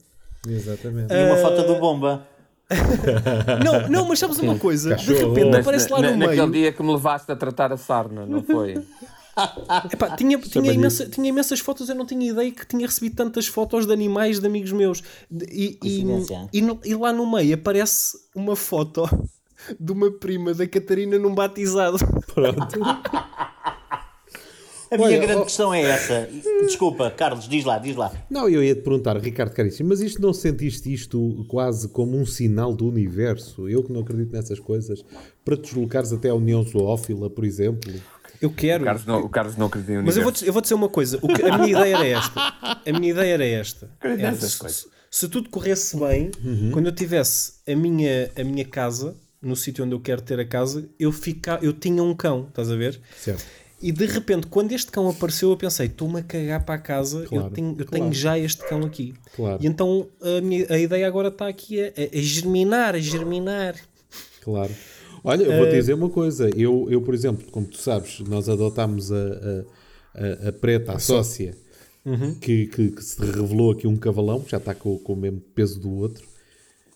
[0.48, 1.14] Exatamente.
[1.14, 2.28] E uma foto do Bomba.
[3.66, 4.96] Não, não, mas sabes uma coisa?
[4.96, 5.34] De Cachorro.
[5.34, 6.52] repente Mas aparece lá na- no naquele meio.
[6.54, 8.76] dia que me levaste a tratar a sarna, não foi?
[9.92, 13.16] Epá, tinha, tinha, Chama-lhe imensa- tinha imensas fotos, eu não tinha ideia que tinha recebido
[13.18, 15.04] tantas fotos de animais de amigos meus.
[15.30, 16.06] De- E, e,
[16.54, 19.04] e, e lá no meio aparece uma foto
[19.78, 21.98] de uma prima da Catarina num batizado.
[22.34, 22.80] Pronto.
[24.92, 26.28] A minha Olha, grande oh- questão é essa.
[26.66, 28.12] Desculpa, Carlos, diz lá, diz lá.
[28.30, 32.26] Não, eu ia te perguntar, Ricardo Caríssimo, mas isto não sentiste isto quase como um
[32.26, 33.70] sinal do universo?
[33.70, 35.02] Eu que não acredito nessas coisas,
[35.46, 37.90] para te deslocares até a União Zoófila, por exemplo.
[38.42, 38.84] Eu quero.
[38.84, 40.46] O Carlos não, o Carlos não acredita em Mas eu vou, universo.
[40.46, 41.20] eu vou dizer uma coisa.
[41.22, 42.54] O que- a minha ideia era esta.
[42.86, 43.90] A minha ideia era esta.
[44.02, 44.88] Era, nessas se, coisas.
[45.10, 46.32] se tudo corresse bem,
[46.74, 50.46] quando eu tivesse a minha, a minha casa, no sítio onde eu quero ter a
[50.46, 53.00] casa, eu, fica, eu tinha um cão, estás a ver?
[53.18, 53.46] Certo.
[53.82, 57.26] E de repente, quando este cão apareceu, eu pensei: estou-me a cagar para a casa,
[57.26, 57.90] Claro, eu, tenho, eu claro.
[57.92, 59.14] tenho já este cão aqui.
[59.36, 59.60] Claro.
[59.64, 63.76] E então a, minha, a ideia agora está aqui a, a- germinar, a germinar.
[64.42, 64.72] Claro.
[65.24, 66.50] Olha, eu vou te dizer uma coisa.
[66.56, 69.16] Eu, eu, por exemplo, como tu sabes, nós adotámos a,
[70.16, 71.56] a, a, preta, a sócia,
[72.42, 75.40] que, que, que se revelou aqui um cavalão, que já está com, com o mesmo
[75.54, 76.24] peso do outro.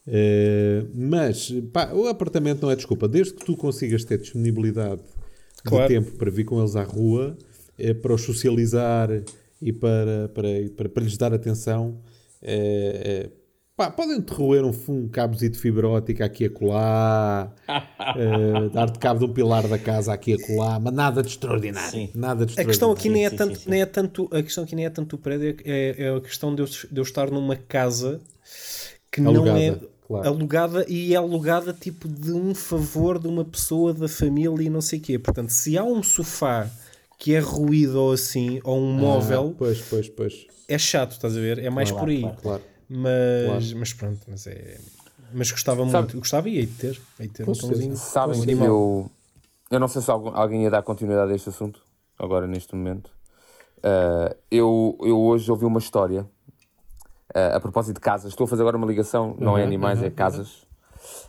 [0.08, 3.08] Eh, mas pá, o apartamento não é desculpa.
[3.08, 5.02] Desde que tu consigas ter disponibilidade
[5.66, 5.88] Claro.
[5.88, 7.38] de tempo para vir com eles à rua,
[7.78, 9.10] eh, para os socializar
[9.62, 12.00] e para, para, para, para lhes dar atenção,
[12.42, 13.30] eh, eh,
[13.76, 17.52] pá, podem-te roer um, um cabozinho de fibra ótica aqui e acolá,
[18.72, 21.90] dar-te cabo de um pilar da casa aqui e acolá, mas nada de extraordinário.
[21.90, 22.10] Sim.
[22.14, 24.64] Nada de A questão aqui nem é, sim, tanto, sim, nem é tanto a questão
[24.64, 27.32] aqui nem é tanto o prédio, é, é a questão de eu, de eu estar
[27.32, 28.22] numa casa
[29.12, 30.28] que não Alugada, é claro.
[30.28, 34.82] alugada e é alugada tipo de um favor de uma pessoa da família e não
[34.82, 35.20] sei o quê.
[35.20, 36.70] Portanto, se há um sofá
[37.18, 40.48] que é ruído ou assim, ou um móvel, Pois, pois, pois.
[40.68, 41.60] é chato, estás a ver?
[41.60, 42.22] É mais Claro, por aí.
[42.22, 42.38] claro.
[42.42, 42.64] Claro.
[42.88, 44.78] Mas, mas pronto, mas é.
[45.34, 47.96] Mas gostava Sabe- muito, gostava e hei de ter, hei de ter um cãozinho.
[47.98, 49.12] Sabem um que eu.
[49.72, 51.82] Eu não sei se algum- alguém ia dar continuidade a este assunto,
[52.20, 53.10] agora neste momento.
[53.84, 56.26] Ah, eu, eu hoje ouvi uma história
[57.34, 58.32] ah, a propósito de casas.
[58.32, 60.66] Estou a fazer agora uma ligação, não é animais, é casas,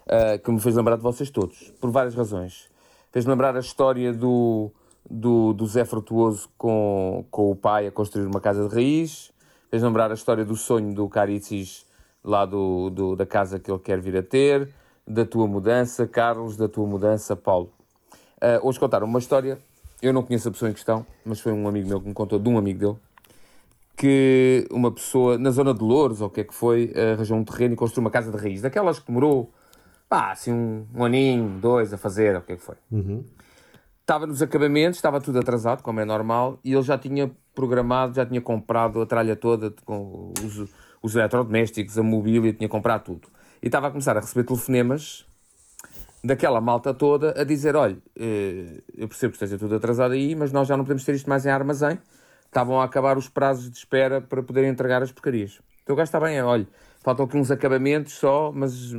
[0.09, 2.69] ah, que me fez lembrar de vocês todos, por várias razões.
[3.13, 4.71] Fez-me lembrar a história do,
[5.09, 9.33] do, do Zé Frutuoso com, com o pai a construir uma casa de raiz.
[9.71, 11.87] Fez-me lembrar a história do sonho do Caricis
[12.23, 14.69] lá do, do- da casa que ele quer vir a ter,
[15.07, 17.73] da tua mudança, Carlos, da tua mudança, Paulo.
[18.41, 19.59] Ah, hoje contaram uma história,
[20.03, 22.39] eu não conheço a pessoa em questão, mas foi um amigo meu que me contou
[22.39, 22.97] de um amigo dele,
[23.97, 27.45] que uma pessoa na zona de Louros, ou o que é que foi, arranjou um
[27.45, 29.53] terreno e construiu uma casa de raiz, daquelas que demorou,
[30.09, 32.77] pá, assim um, um aninho, dois a fazer, ou o que é que foi.
[34.01, 38.25] Estava nos acabamentos, estava tudo atrasado, como é normal, e ele já tinha programado, já
[38.25, 40.69] tinha comprado a tralha toda com os,
[41.03, 43.29] os eletrodomésticos, a mobília, tinha comprado tudo.
[43.63, 45.27] E estava a começar a receber telefonemas
[46.23, 50.53] daquela malta toda a dizer: olha, eh, eu percebo que esteja tudo atrasado aí, mas
[50.53, 51.99] nós já não podemos ter isto mais em armazém.
[52.57, 55.61] Estavam a acabar os prazos de espera para poderem entregar as porcarias.
[55.83, 56.66] Então o gajo está bem, é, olha,
[57.03, 58.95] faltam aqui uns acabamentos só, mas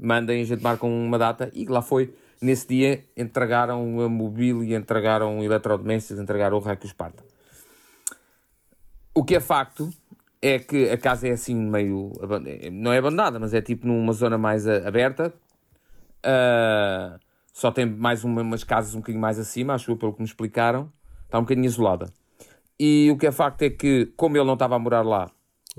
[0.00, 2.14] mandem, a gente marca uma data e lá foi.
[2.40, 7.24] Nesse dia entregaram a mobília, entregaram eletrodomésticos, entregaram o raio que os parta.
[9.12, 9.90] O que é facto
[10.40, 12.12] é que a casa é assim meio.
[12.22, 15.34] aban- Não é abandonada, mas é tipo numa zona mais aberta.
[16.22, 17.18] Ah,
[17.52, 20.26] só tem mais uma- umas casas um bocadinho mais acima, acho eu, pelo que me
[20.26, 20.88] explicaram.
[21.26, 22.12] Está um bocadinho isolada.
[22.84, 25.30] E o que é facto é que, como ele não estava a morar lá,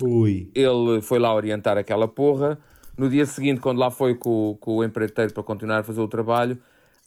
[0.02, 0.50] Ui.
[0.56, 2.58] ele foi lá orientar aquela porra.
[2.98, 6.08] No dia seguinte, quando lá foi com, com o empreiteiro para continuar a fazer o
[6.08, 6.58] trabalho,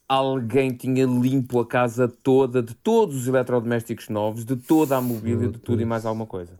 [0.06, 5.48] alguém tinha limpo a casa toda, de todos os eletrodomésticos novos, de toda a mobília,
[5.48, 6.52] de tudo e mais alguma coisa.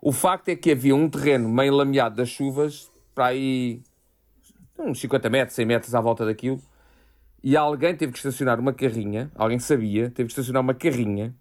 [0.00, 3.82] O facto é que havia um terreno meio lameado das chuvas, para aí
[4.78, 6.62] uns 50 metros, 100 metros à volta daquilo,
[7.42, 11.34] e alguém teve que estacionar uma carrinha, alguém sabia, teve que estacionar uma carrinha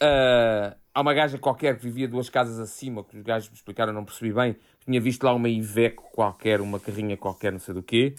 [0.00, 3.92] ah, há uma gaja qualquer que vivia duas casas acima, que os gajos me explicaram,
[3.92, 7.82] não percebi bem, tinha visto lá uma Iveco qualquer, uma carrinha qualquer, não sei do
[7.82, 8.14] quê.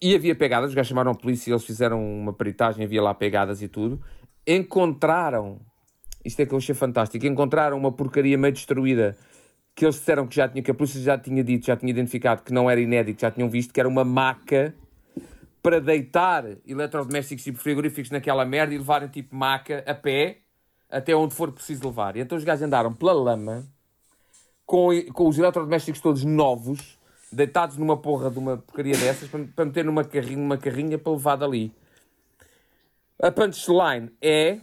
[0.00, 3.14] E havia pegadas, os gajos chamaram a polícia e eles fizeram uma peritagem, havia lá
[3.14, 4.00] pegadas e tudo.
[4.46, 5.58] Encontraram,
[6.24, 9.16] isto é que eu achei fantástico, encontraram uma porcaria meio destruída
[9.74, 12.42] que eles disseram que já tinha, que a polícia já tinha dito, já tinha identificado
[12.42, 14.74] que não era inédito, já tinham visto que era uma maca
[15.62, 20.38] para deitar eletrodomésticos tipo frigoríficos naquela merda e levarem tipo maca a pé
[20.90, 22.16] até onde for preciso levar.
[22.16, 23.64] E então os gajos andaram pela lama
[24.64, 26.98] com, com os eletrodomésticos todos novos,
[27.30, 31.12] deitados numa porra de uma porcaria dessas, para, para meter numa carrinha, numa carrinha para
[31.12, 31.72] levar dali.
[33.22, 34.60] A punchline é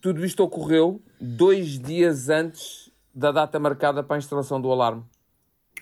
[0.00, 5.02] tudo isto ocorreu dois dias antes da data marcada para a instalação do alarme.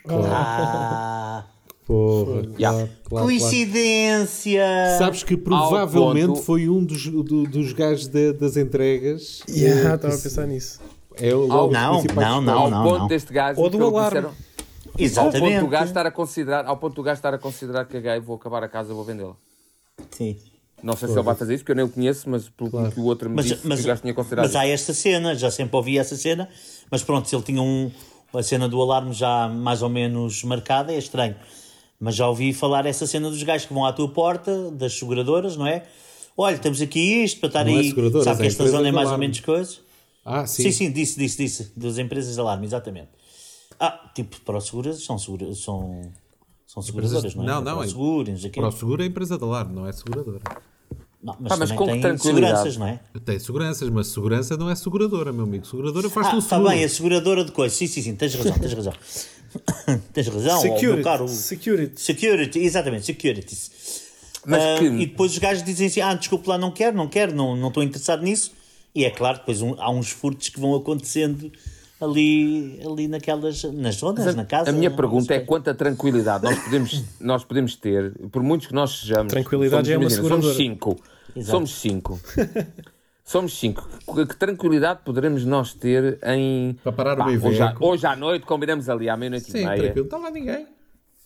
[0.08, 1.44] Ah,
[1.86, 2.58] Porra, Yeah.
[2.58, 3.26] claro, claro, claro.
[3.26, 4.62] coincidência!
[4.98, 9.40] Sabes que provavelmente ponto- foi um dos, do- dos gajos de- das entregas.
[9.48, 10.80] Yeah, estava a pensar nisso.
[11.16, 13.06] É logo Não, não, não, ao não, ponto não.
[13.08, 13.60] deste gajo.
[13.60, 14.20] Ou do alarme.
[14.20, 15.66] disseram, Ao ponto do Exatamente.
[15.70, 18.62] gajo estar a considerar, ao ponto do gajo estar a considerar que caguei, vou acabar
[18.62, 19.34] a casa, vou vendê-la.
[20.10, 20.36] Sim.
[20.82, 22.98] Não sei se ele vai fazer isso, porque eu nem o conheço, mas pelo que
[23.00, 24.46] o outro me Mas, disse, mas, que o gajo tinha considerado.
[24.46, 26.48] mas há esta cena, já sempre ouvi essa cena,
[26.90, 27.90] mas pronto, se ele tinha um,
[28.34, 31.36] a cena do alarme já mais ou menos marcada, é estranho.
[32.02, 35.56] Mas já ouvi falar essa cena dos gajos que vão à tua porta, das seguradoras,
[35.56, 35.84] não é?
[36.36, 37.88] Olha, temos aqui isto para estar Não é aí.
[37.90, 39.76] seguradoras, Sabe é que esta zona é mais ou menos coisa?
[40.24, 40.64] Ah, sim.
[40.64, 41.72] Sim, sim, disse, disse, disse.
[41.76, 43.10] Das empresas de alarme, exatamente.
[43.78, 46.10] Ah, tipo, para os seguras são, segura, são,
[46.66, 47.46] são seguradoras, não é?
[47.46, 48.50] Não, não, Para é-.
[48.50, 50.40] Para o seguro é empresa de alarme, não é seguradora.
[51.22, 52.98] Não, mas, Pá, mas com que tem seguranças, não é?
[53.24, 55.64] Tem seguranças, mas segurança não é seguradora, meu amigo.
[55.64, 57.78] Seguradora faz-te Ah, um está bem, a seguradora de coisas.
[57.78, 58.92] Sim, sim, sim, tens razão, tens razão.
[60.12, 61.02] tens razão, Security.
[61.04, 61.28] caro.
[61.28, 62.00] Security.
[62.00, 63.70] Security, exatamente, securities.
[64.44, 67.06] Mas Ah, que- E depois os gajos dizem assim: ah, desculpe lá, não quero, não
[67.06, 68.50] quero, não não estou interessado nisso.
[68.94, 71.52] E é claro, depois um- há uns furtos que vão acontecendo
[72.00, 74.70] ali, ali naquelas, nas zonas, na casa.
[74.70, 75.46] a minha não pergunta é sei.
[75.46, 79.32] quanta tranquilidade nós podemos, nós podemos ter, por muitos que nós sejamos.
[79.32, 80.56] Tranquilidade somos, é uma imagina, Somos seguradora.
[80.56, 81.00] cinco.
[81.34, 81.50] Exato.
[81.50, 82.20] Somos cinco.
[83.24, 83.88] somos cinco.
[84.14, 86.76] Que, que tranquilidade poderemos nós ter em.
[86.82, 89.76] Para parar o meio hoje, hoje à noite, combinamos ali à meia-noite e Sim, meia.
[89.82, 89.96] tranquilo.
[89.96, 90.66] Não está lá ninguém.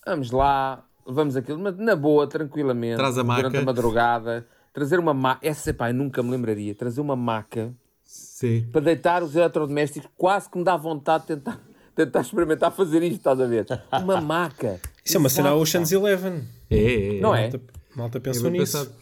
[0.06, 2.96] Vamos lá, vamos aquilo, mas na boa, tranquilamente.
[2.96, 3.58] Traz a Durante maca.
[3.58, 4.46] a madrugada.
[4.72, 5.46] Trazer uma maca.
[5.46, 6.74] Essa, pá, eu nunca me lembraria.
[6.74, 7.72] Trazer uma maca
[8.04, 8.68] Sim.
[8.70, 10.08] para deitar os eletrodomésticos.
[10.16, 11.60] Quase que me dá vontade de tentar,
[11.94, 13.66] tentar experimentar fazer isto, estás a ver?
[14.02, 14.78] Uma maca.
[15.04, 15.90] Isso é uma cena Ocean's.
[15.90, 16.44] Eleven.
[16.70, 17.20] É, é, é.
[17.20, 17.42] Não é?
[17.42, 17.60] Malta,
[17.96, 18.78] malta É pensou bem nisso.
[18.78, 18.94] pensado.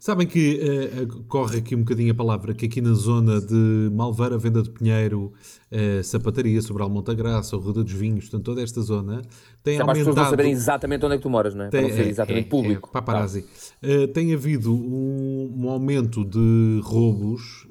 [0.00, 4.38] Sabem que eh, corre aqui um bocadinho a palavra que aqui na zona de Malveira,
[4.38, 5.32] Venda de Pinheiro,
[5.72, 9.22] eh, Sapataria, sobre Almonta Graça, o Ruda dos Vinhos, portanto, toda esta zona
[9.62, 10.30] tem É para as pessoas não aumentado.
[10.30, 11.70] saberem exatamente onde é que tu moras, não é?
[11.70, 12.90] Para não ser exatamente público.
[12.92, 13.44] paparazzi.
[13.82, 17.66] Eh, tem havido um, um aumento de roubos,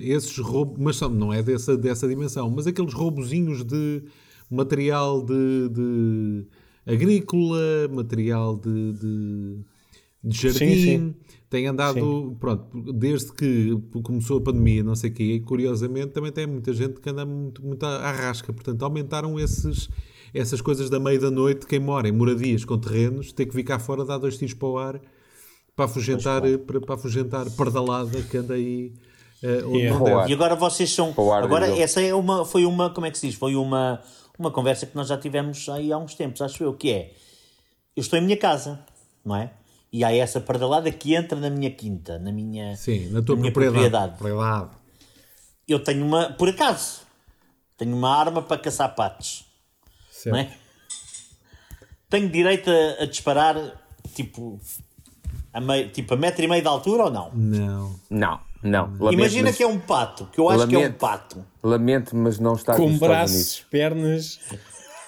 [0.00, 4.02] esses roubos, mas são, não é dessa, dessa dimensão, mas aqueles roubozinhos de
[4.50, 6.46] material de, de
[6.84, 9.56] agrícola, material de, de,
[10.24, 10.58] de jardim.
[10.58, 11.14] Sim, sim.
[11.50, 16.46] Tem andado, pronto, desde que começou a pandemia, não sei o quê, curiosamente também tem
[16.46, 18.52] muita gente que anda muito, muito à rasca.
[18.52, 19.90] Portanto, aumentaram esses,
[20.32, 21.66] essas coisas da meia da noite.
[21.66, 24.68] Quem mora em moradias com terrenos tem que vir cá fora, dar dois tiros para
[24.68, 25.00] o ar
[25.80, 28.92] para afugentar, para, para afugentar pardalada que anda aí
[29.42, 30.22] eh, onde Yeah.
[30.22, 30.30] ar.
[30.30, 31.12] E agora vocês são.
[31.12, 32.90] Para o ar, Agora, essa é uma, foi uma.
[32.90, 33.36] Como é que se diz?
[33.36, 34.02] Foi uma,
[34.38, 37.12] uma conversa que nós já tivemos aí há uns tempos, acho eu, que é.
[37.96, 38.84] Eu estou em minha casa,
[39.24, 39.52] não é?
[39.92, 43.52] E há essa pardalada que entra na minha quinta, na minha, Sim, na tua minha
[43.52, 44.16] propriedade.
[44.16, 44.70] propriedade.
[45.66, 46.30] Eu tenho uma.
[46.32, 47.00] Por acaso,
[47.76, 49.44] tenho uma arma para caçar patos,
[50.12, 50.34] Certo.
[50.34, 50.56] não é?
[52.08, 53.56] Tenho direito a, a disparar,
[54.14, 54.60] tipo.
[55.52, 57.30] A meio, tipo a metro e meio de altura ou não?
[57.34, 58.00] Não.
[58.08, 58.84] Não, não.
[59.00, 60.98] Lamento, Imagina mas- que é um pato, que eu acho que é um Lamento.
[60.98, 61.44] pato.
[61.62, 64.38] Lamento, mas não estás Com braços, pernas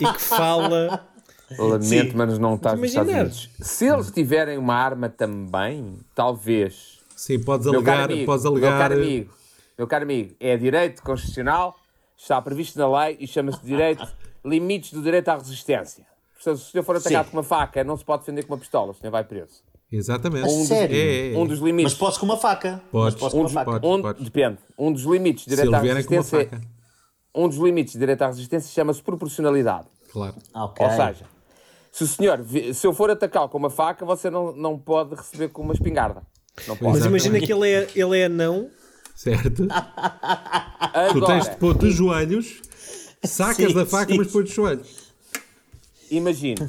[0.00, 1.08] e que fala.
[1.58, 2.12] Lamento, Sim.
[2.14, 3.12] mas não estás nos Estados.
[3.12, 3.50] Unidos.
[3.60, 6.98] Se eles tiverem uma arma também, talvez.
[7.16, 8.78] Sim, podes Meu caro alegar, amigo, podes meu alegar.
[8.78, 9.32] caro amigo,
[9.78, 11.76] meu caro amigo, é direito constitucional,
[12.16, 14.06] está previsto na lei e chama-se direito
[14.44, 16.04] limites do direito à resistência.
[16.34, 17.30] Portanto, se o senhor for atacado Sim.
[17.30, 19.62] com uma faca, não se pode defender com uma pistola, o senhor vai preso.
[19.92, 20.46] Exatamente.
[20.46, 20.96] A sério?
[20.96, 21.38] É, é, é.
[21.38, 21.94] Um dos Mas limites.
[21.94, 22.82] posso com uma faca.
[22.90, 23.14] Podes.
[23.14, 23.80] Mas posso com um uma dos, faca.
[23.80, 24.20] podes.
[24.20, 24.58] um- depende.
[24.78, 26.38] Um dos limites de direito à resistência.
[26.46, 26.60] faca.
[27.34, 29.86] Um dos limites de direito à resistência chama-se proporcionalidade.
[30.10, 30.34] Claro.
[30.52, 30.84] Ah, ok.
[30.84, 31.24] Ou seja,
[31.92, 32.40] se o senhor,
[32.74, 36.22] se eu for atacá-lo com uma faca, você não, não pode receber com uma espingarda.
[36.66, 36.94] Não pode.
[36.94, 38.68] Mas imagina que ele é, ele é anão.
[39.14, 39.68] Certo?
[39.70, 42.60] Agora, Tu tens de pôr de joelhos,
[43.22, 44.18] sacas Sim, da faca, sim.
[44.18, 45.12] mas põe de joelhos.
[46.10, 46.68] imagine,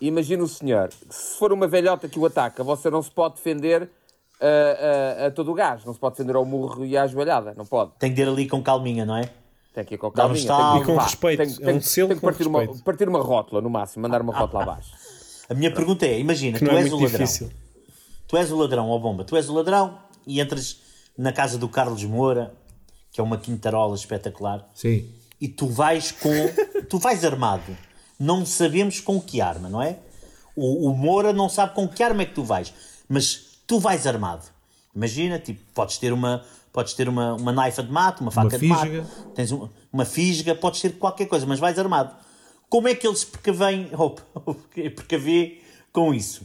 [0.00, 3.36] imagine o senhor, que se for uma velhota que o ataca, você não se pode
[3.36, 3.90] defender
[4.40, 7.54] a, a- a todo o gás, não se pode defender ao murro e à joelhada,
[7.56, 7.92] não pode.
[7.98, 9.28] Tem que ir ali com calminha, não é?
[9.72, 10.16] Tem que ir com que-
[10.82, 13.20] E com vá, respeito, Tem, é tem- um selo tem que partir uma, partir uma
[13.22, 14.90] rótula, no máximo, mandar uma rótula abaixo.
[15.48, 17.10] A minha pergunta é: imagina, Que tu é és o ladrão.
[17.10, 17.50] difícil.
[18.28, 20.78] Tu és o ladrão, ó bomba, tu és o ladrão e entras
[21.16, 22.54] na casa do Carlos Moura,
[23.10, 25.08] que é uma quintarola espetacular, Sim.
[25.40, 26.30] e tu vais com.
[26.88, 27.76] tu vais armado.
[28.18, 29.96] Não sabemos com que arma, não é?
[30.54, 32.72] O, o Moura não sabe com que arma é que tu vais,
[33.08, 34.44] mas tu vais armado.
[34.94, 36.44] Imagina, tipo, podes ter uma.
[36.72, 39.02] Podes ter uma, uma naifa de mato, uma faca de fisga.
[39.02, 42.14] mato, tens um- uma fisga, podes ter qualquer coisa, mas vais armado.
[42.70, 44.16] Como é que eles precavêm, ou
[44.94, 45.60] precavê
[45.92, 46.42] com isso?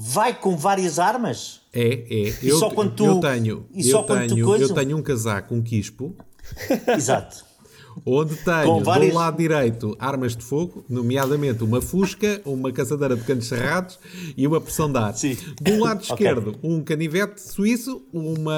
[0.00, 1.60] vai com várias armas?
[1.72, 1.88] É,
[2.28, 2.38] é.
[2.42, 4.64] Eu, só quando tu- eu tenho, e só eu quando tu tenho, coisa?
[4.64, 6.16] eu tenho um casaco, um quispo,
[6.96, 7.44] Exato.
[8.06, 13.22] Onde tenho várias- do lado direito armas de fogo, nomeadamente uma fusca, uma caçadeira de
[13.24, 13.98] canos cerrados
[14.36, 15.14] e uma pressão de ar.
[15.16, 15.36] Sim.
[15.60, 18.52] Do lado esquerdo, um canivete suíço, uma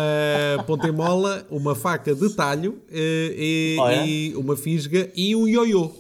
[0.67, 4.07] pontemola, uma faca de talho eh, e, Olha.
[4.07, 5.91] e uma fisga e um ioiô.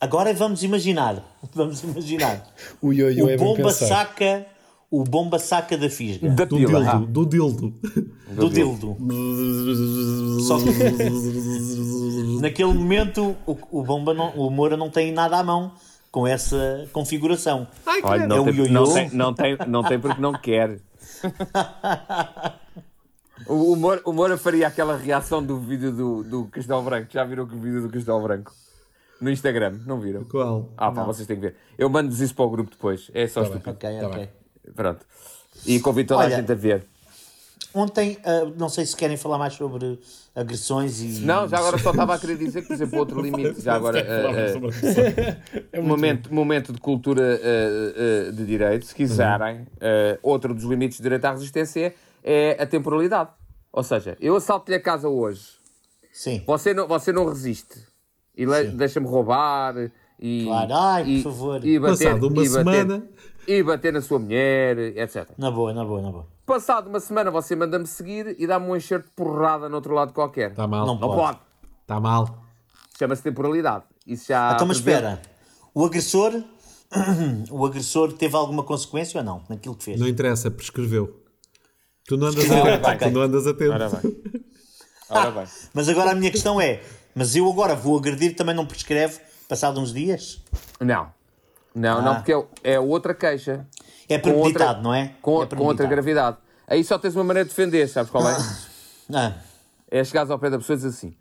[0.00, 1.24] Agora vamos imaginar.
[1.54, 2.54] Vamos imaginar.
[2.80, 3.88] O ioiô o é bem bomba pensado.
[3.88, 4.46] saca.
[4.90, 6.30] O bomba saca da fisga.
[6.30, 6.80] Da Do pila.
[6.80, 7.74] dildo, Ah, do dildo.
[8.34, 8.96] do dildo.
[10.42, 10.70] Só que
[12.40, 15.72] naquele momento o, o bomba não, o Moura não tem nada à mão
[16.10, 17.66] com essa configuração.
[17.84, 18.72] Ai, Olha, não, É o tem, ioiô?
[18.72, 20.78] não, tem, não, tem, não tem porque não quer.
[23.46, 27.06] O, o, Moura, o Moura faria aquela reação do vídeo do, do Castelo Branco.
[27.10, 28.52] Já viram o vídeo do Castelo Branco?
[29.20, 30.24] No Instagram, não viram?
[30.24, 30.70] Qual?
[30.76, 31.56] Ah, pá, vocês têm que ver.
[31.78, 33.10] Eu mando-vos isso para o grupo depois.
[33.14, 33.70] É só estúpido.
[33.70, 34.28] Ok, Tá ok.
[34.74, 35.04] Pronto.
[35.66, 36.84] E convido toda Olha, a gente a ver.
[37.74, 39.98] Ontem, ah, não sei se querem falar mais sobre
[40.34, 41.20] agressões e.
[41.20, 43.60] Não, já agora só estava a querer dizer que, por exemplo, outro limite.
[43.60, 43.98] Já agora.
[44.00, 44.54] eh,
[45.72, 47.38] eh, momento, momento de cultura
[48.32, 49.66] de direito, se quiserem.
[50.22, 53.30] outro dos limites de direito à resistência é a temporalidade.
[53.72, 55.42] Ou seja, eu assalto-lhe a casa hoje.
[56.12, 56.42] Sim.
[56.46, 57.80] Você não, você não resiste.
[58.36, 59.74] E deixa-me roubar.
[60.18, 60.74] E, Claro.
[60.74, 61.64] Ai, por e- favor.
[61.66, 63.06] E bater, Passado uma e bater- semana.
[63.50, 65.26] E bater na sua mulher, etc.
[65.38, 66.26] Na boa, na boa, na boa.
[66.44, 70.12] Passado uma semana você manda-me seguir e dá-me um enxerto de porrada no outro lado
[70.12, 70.50] qualquer.
[70.50, 70.86] Está Tá mal.
[70.86, 71.16] Não Não pode.
[71.16, 71.38] pode.
[71.80, 72.44] Está mal.
[72.98, 73.84] Chama-se temporalidade.
[74.06, 74.52] Isso já.
[74.52, 75.22] Então, mas espera.
[75.74, 76.32] O agressor.
[77.50, 80.00] O agressor teve alguma consequência ou não naquilo que fez?
[80.00, 81.22] Não interessa, prescreveu.
[82.06, 83.04] Tu não andas atento.
[83.04, 83.72] Tu não andas atento.
[83.72, 84.22] Ora bem.
[85.10, 85.44] Ora bem.
[85.74, 86.82] Mas agora a minha questão é:
[87.14, 90.42] mas eu agora vou agredir também não prescreve passado uns dias?
[90.80, 91.12] Não.
[91.78, 92.14] Não, não, Ah.
[92.16, 93.66] porque é, é outra queixa.
[94.08, 95.12] É premeditado, outra- não é?
[95.22, 96.36] Com, é com outra gravidade.
[96.66, 98.36] Aí só tens uma maneira de defender, sabes qual é?
[99.14, 99.32] Ah,
[99.90, 101.14] É chegares ao pé da pessoa e dizer assim.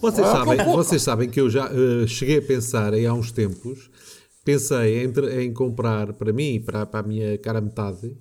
[0.00, 3.90] Vocês sabem, vocês sabem que eu já eh, cheguei a pensar aí há uns tempos,
[4.44, 5.12] pensei em,
[5.44, 8.16] em comprar para mim e para, para a minha cara metade,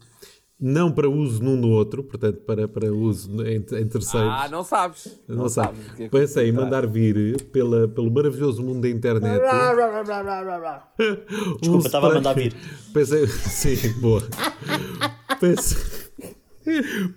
[0.61, 4.29] não para uso num no outro, portanto para, para uso em, em terceiros.
[4.31, 5.19] Ah, não sabes.
[5.27, 5.63] não sei.
[5.63, 9.41] sabes que é Pensei em mandar vir pela, pelo maravilhoso mundo da internet.
[11.59, 12.53] Desculpa, um estava a mandar vir.
[12.93, 14.21] Pensei, sim, boa.
[15.41, 15.77] Pensei,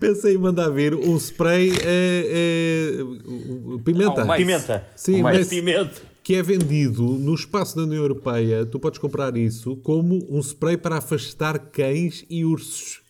[0.01, 4.23] pensei em mandar vir um spray eh, eh, pimenta.
[4.23, 4.37] Ah, um.
[4.39, 4.89] Pimenta.
[4.97, 5.51] Sim, Um mas mace.
[5.51, 6.01] Pimenta.
[6.23, 8.65] que é vendido no espaço da União Europeia.
[8.65, 13.04] Tu podes comprar isso como um spray para afastar cães e ursos.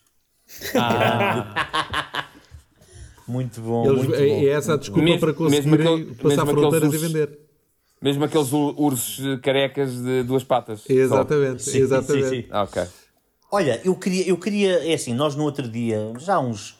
[3.27, 3.87] Muito bom.
[3.87, 4.41] Eles, muito é, bom.
[4.43, 7.39] é essa a desculpa Mesmo- para conseguirem passar mesmo fronteiras e vender.
[8.03, 10.83] Mesmo aqueles ur- ursos carecas de duas patas.
[10.89, 12.29] Exatamente, Sim, exatamente.
[12.29, 12.49] sim, sim.
[12.53, 12.83] Ok.
[13.51, 16.77] Olha, eu queria, eu queria, é assim, nós no outro dia, já há uns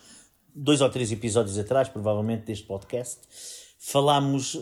[0.55, 3.21] dois ou três episódios atrás, provavelmente, deste podcast,
[3.79, 4.61] falámos,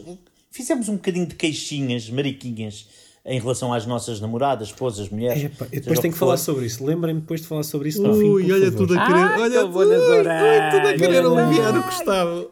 [0.52, 2.86] fizemos um bocadinho de queixinhas, mariquinhas,
[3.24, 5.42] em relação às nossas namoradas, esposas, mulheres.
[5.42, 6.26] Seja depois tenho que for.
[6.26, 6.84] falar sobre isso.
[6.84, 8.76] Lembrem-me depois de falar sobre isso no fim, Ui, olha favor.
[8.78, 10.74] tudo a querer, Ah, olha, orelhas.
[10.74, 11.80] tudo a querer Não, não, aliviar não.
[11.80, 12.48] o Gustavo.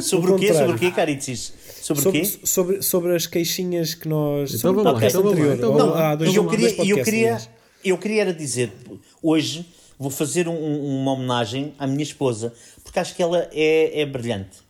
[0.00, 0.52] Sobre o quê?
[0.54, 1.52] Sobre o quê, Caritzis?
[1.80, 2.38] Sobre, o Sobre, quê?
[2.44, 4.50] sobre, sobre as queixinhas que nós.
[4.50, 5.56] Então sobre o podcast então vamos lá, anterior.
[5.56, 6.10] então Ou- vamos lá.
[6.10, 7.38] há dois, E eu queria, eu queria,
[7.84, 8.72] eu queria era dizer,
[9.22, 9.64] hoje
[9.98, 12.52] vou fazer um- uma homenagem à minha esposa,
[12.84, 14.66] porque acho que ela é, é brilhante.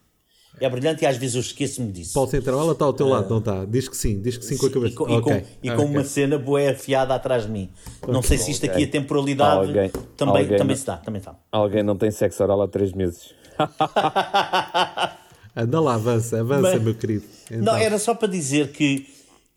[0.60, 2.14] É brilhante e às vezes eu esqueço-me disso.
[2.14, 3.64] Paulo Central, ela está ao teu lado, não está?
[3.64, 4.96] Diz que sim, diz que sim com a E cabeça.
[4.96, 5.84] com, e Ok, com- e com ok.
[5.86, 7.70] uma cena boa afiada atrás de mim.
[8.06, 10.96] Não sei se isto aqui, a temporalidade, Alguém- também, alguém também não- se dá.
[10.96, 11.34] Também está.
[11.52, 13.32] Alguém não tem sexo oral há três meses.
[15.56, 17.24] Anda lá, avança, avança, Mas- meu querido.
[17.50, 19.06] Então, Não, era só para dizer que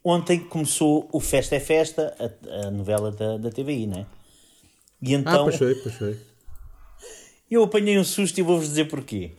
[0.04, 4.06] ontem começou o Festa é Festa, a, a novela da, da TVI, né?
[5.02, 6.18] E Ah, então foi, pois foi.
[7.52, 9.32] eu apanhei um susto e vou-vos dizer porquê.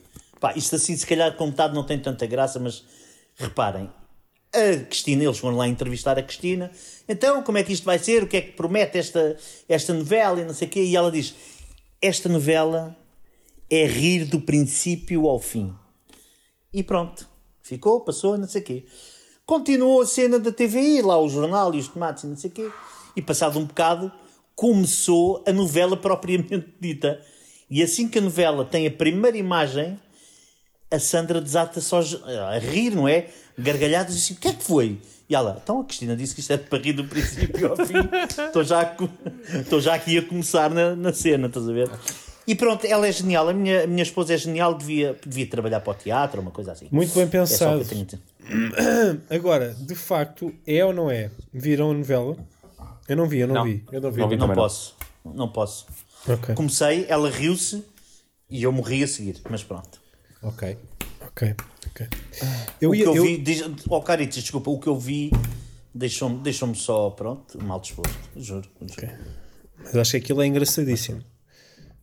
[0.42, 2.82] Pá, isto assim, se calhar, com metade não tem tanta graça, mas
[3.36, 3.88] reparem,
[4.52, 6.68] a Cristina, eles foram lá entrevistar a Cristina,
[7.08, 8.24] então como é que isto vai ser?
[8.24, 9.36] O que é que promete esta,
[9.68, 10.82] esta novela e não sei o quê?
[10.82, 11.32] E ela diz:
[12.02, 12.96] Esta novela
[13.70, 15.72] é rir do princípio ao fim.
[16.74, 17.28] E pronto,
[17.62, 18.84] ficou, passou, não sei o quê.
[19.46, 22.52] Continuou a cena da TVI, lá o jornal e os tomates e não sei o
[22.52, 22.68] quê.
[23.14, 24.10] E passado um bocado,
[24.56, 27.24] começou a novela propriamente dita.
[27.70, 29.98] E assim que a novela tem a primeira imagem,
[30.92, 33.26] a Sandra desata só a rir, não é?
[33.58, 34.98] Gargalhadas e assim, o que é que foi?
[35.28, 37.94] E ela, então a Cristina disse que isto era para rir do princípio ao fim.
[38.46, 38.96] Estou já,
[39.60, 41.90] estou já aqui a começar na, na cena, estás a ver?
[42.46, 43.48] E pronto, ela é genial.
[43.48, 46.72] A minha, a minha esposa é genial, devia, devia trabalhar para o teatro, uma coisa
[46.72, 46.88] assim.
[46.90, 47.82] Muito bem É pensado.
[47.84, 48.18] dizer.
[49.30, 51.30] Agora, de facto, é ou não é?
[51.52, 52.36] Viram a novela?
[53.08, 53.64] Eu não vi, eu não, Não.
[53.64, 53.84] vi.
[53.92, 54.20] Eu não vi.
[54.20, 54.96] Não vi Não posso.
[55.24, 55.86] Não posso.
[56.28, 57.84] Ok, Comecei, ela riu-se
[58.50, 59.40] e eu morri a seguir.
[59.48, 60.01] Mas pronto.
[60.42, 60.76] Ok.
[61.20, 61.54] ok,
[61.86, 62.06] ok.
[62.80, 65.30] Eu o ia, que eu, eu- vi, diz, oh Caritas, desculpa, o que eu vi
[65.94, 68.16] deixou-me deixou só, pronto, mal disposto.
[68.36, 68.68] Juro.
[68.80, 69.12] juro.
[69.78, 71.22] Mas acho que aquilo é engraçadíssimo.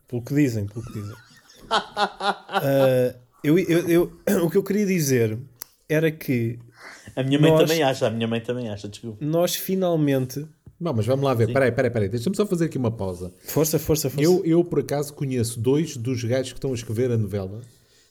[0.07, 1.15] Pelo que dizem, pelo que dizem.
[1.71, 3.13] Ah,
[3.43, 3.87] eu, eu,
[4.27, 5.37] eu- o que eu queria dizer
[5.87, 6.57] era que
[7.15, 9.23] A minha mãe Nós- também acha, a minha mãe também acha, desculpa.
[9.23, 10.45] nós finalmente.
[10.79, 11.51] Não, mas vamos lá ver.
[11.51, 12.09] Peraí, peraí, peraí.
[12.09, 13.33] Deixa-me só fazer aqui uma pausa.
[13.45, 14.23] Força, força, força.
[14.23, 17.61] Eu, eu, por acaso, conheço dois dos gajos que estão a escrever a novela.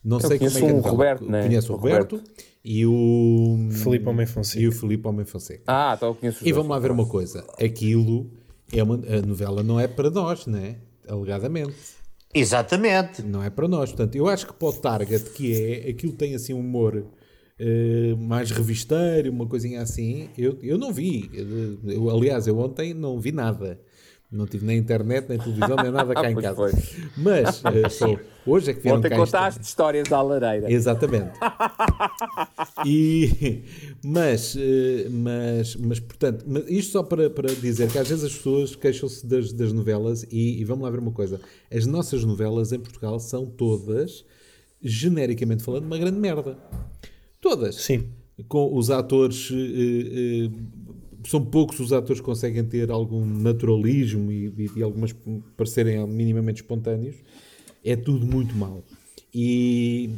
[0.08, 0.80] Não sei como é conheço que é o.
[0.80, 1.42] Roberto, né?
[1.42, 2.32] Conheço o Roberto, Roberto.
[2.64, 3.68] e o...
[3.70, 4.60] Filipe Homem Fonseca.
[4.60, 5.62] E o Filipe Homem Fonseca.
[5.66, 7.44] Ah, então eu conheço E vamos lá ver uma coisa.
[7.62, 8.30] Aquilo,
[8.72, 10.76] é uma, a novela não é para nós, né?
[11.06, 11.74] Alegadamente.
[12.34, 13.22] Exatamente.
[13.22, 13.90] Não é para nós.
[13.90, 17.04] Portanto, eu acho que para o Target, que é, aquilo tem assim um humor
[17.58, 20.28] eh, mais revisteiro, uma coisinha assim.
[20.38, 21.28] Eu, eu não vi.
[21.84, 23.80] Eu, aliás, eu ontem não vi nada.
[24.30, 26.56] Não tive nem internet, nem televisão, nem nada cá em Pois casa.
[26.56, 26.72] foi.
[27.16, 30.70] Mas eh, sou- hoje é que vieram Ontem cá contaste histórias à lareira.
[30.70, 31.32] Exatamente.
[32.86, 33.62] E,
[34.04, 38.32] mas, eh, mas, mas, portanto, mas isto só para, para dizer que às vezes as
[38.34, 41.40] pessoas queixam-se das, das novelas e, e vamos lá ver uma coisa.
[41.72, 44.24] As nossas novelas em Portugal são todas,
[44.82, 46.56] genericamente falando, uma grande merda.
[47.40, 47.76] Todas.
[47.76, 48.08] Sim.
[48.46, 49.50] Com os atores...
[49.52, 49.56] eh,
[50.46, 50.50] eh,
[51.24, 55.14] são poucos os atores que conseguem ter algum naturalismo e, e, e algumas
[55.56, 57.16] parecerem minimamente espontâneos.
[57.84, 58.82] É tudo muito mau.
[59.34, 60.10] E,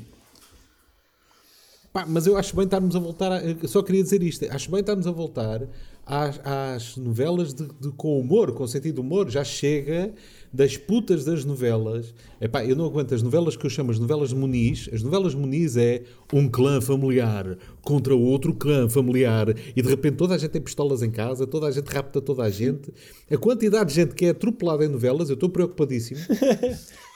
[1.92, 3.32] Pá, mas eu acho bem estarmos a voltar.
[3.32, 5.62] A, só queria dizer isto: acho bem estarmos a voltar
[6.06, 9.28] às, às novelas de, de- com humor, com sentido de humor.
[9.28, 10.14] Já chega
[10.52, 12.14] das putas das novelas.
[12.40, 14.88] Epá, eu não aguento as novelas que eu chamo as novelas Muniz.
[14.92, 20.34] As novelas Muniz é um clã familiar contra outro clã familiar e de repente toda
[20.34, 22.92] a gente tem pistolas em casa, toda a gente rapta toda a gente.
[23.30, 26.20] A quantidade de gente que é atropelada em novelas, eu estou preocupadíssimo.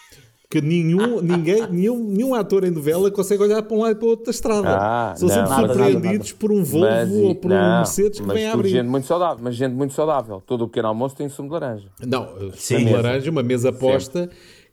[0.54, 4.06] Que nenhum, ninguém, nenhum, nenhum ator em novela consegue olhar para um lado e para
[4.06, 4.68] o outro da estrada.
[4.68, 7.76] Ah, São não, sempre nada, surpreendidos nada, por um Volvo Mas, ou por um não,
[7.78, 8.68] Mercedes que vem a abrir.
[8.68, 10.40] gente muito saudável, mas gente muito saudável.
[10.46, 11.88] Todo o pequeno almoço tem sumo de laranja.
[12.06, 12.76] Não, Sim.
[12.76, 14.30] sumo de laranja, uma mesa posta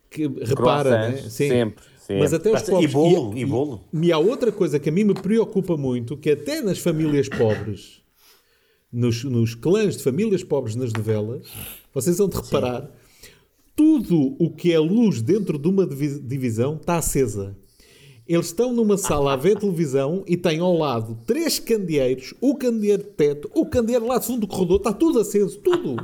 [0.08, 1.06] que repara, né?
[1.08, 2.20] Croissants, sempre, sempre.
[2.20, 2.88] Mas até os pobres.
[2.88, 3.80] e bolo, e bolo.
[3.92, 8.02] E há outra coisa que a mim me preocupa muito, que até nas famílias pobres,
[8.92, 11.48] nos, nos clãs de famílias pobres nas novelas,
[11.92, 12.88] vocês vão de reparar,
[13.74, 17.56] tudo o que é luz dentro de uma divi- divisão está acesa.
[18.26, 23.02] Eles estão numa sala a ver televisão e têm ao lado três candeeiros, o candeeiro
[23.02, 25.96] de teto, o candeeiro lá de fundo do corredor, está tudo aceso, tudo.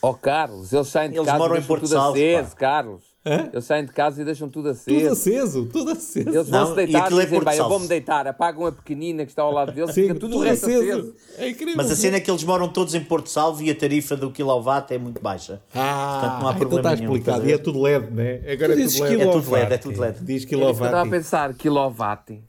[0.00, 2.56] Ó Carlos, eles saem de Eles casa moram em Porto tudo Salvo, aceso, pá.
[2.56, 3.02] Carlos.
[3.28, 3.50] Hã?
[3.52, 5.12] Eles saem de casa e deixam tudo Tudo aceso.
[5.12, 6.28] aceso, tudo aceso.
[6.28, 8.72] Eles Não, vão-se e deitar e aquilo é dizem, bem, eu vou-me deitar, apagam a
[8.72, 11.14] pequenina que está ao lado deles, Sim, fica tudo o resto aceso.
[11.36, 11.74] É incrível.
[11.76, 14.30] Mas a cena é que eles moram todos em Porto Salvo e a tarifa do
[14.30, 15.60] quilowatt é muito baixa.
[15.74, 17.42] Ah, Portanto, não há então problema está nenhum, explicado.
[17.42, 18.40] a E é tudo LED, né?
[18.50, 19.32] Agora Tu é tudo É LED.
[19.32, 20.18] tudo LED, é tudo LED.
[20.22, 21.10] Diz Eu estava a quilowatt.
[21.10, 22.40] pensar, kilowatt.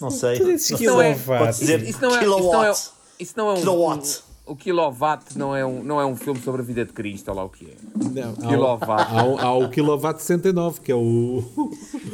[0.00, 0.38] Não sei.
[0.38, 2.70] Tu dizes Isso não é- Isso não é, isso não é,
[3.18, 3.56] isso não é um...
[3.60, 4.20] Kilowatt.
[4.48, 7.44] O kilowatt não é, um, não é um filme sobre a vida de Cristo, lá
[7.44, 7.76] o que é.
[7.94, 8.84] Não, há, o- Kilowatt.
[8.88, 11.42] há, o- há o kilowatt 69, que é o.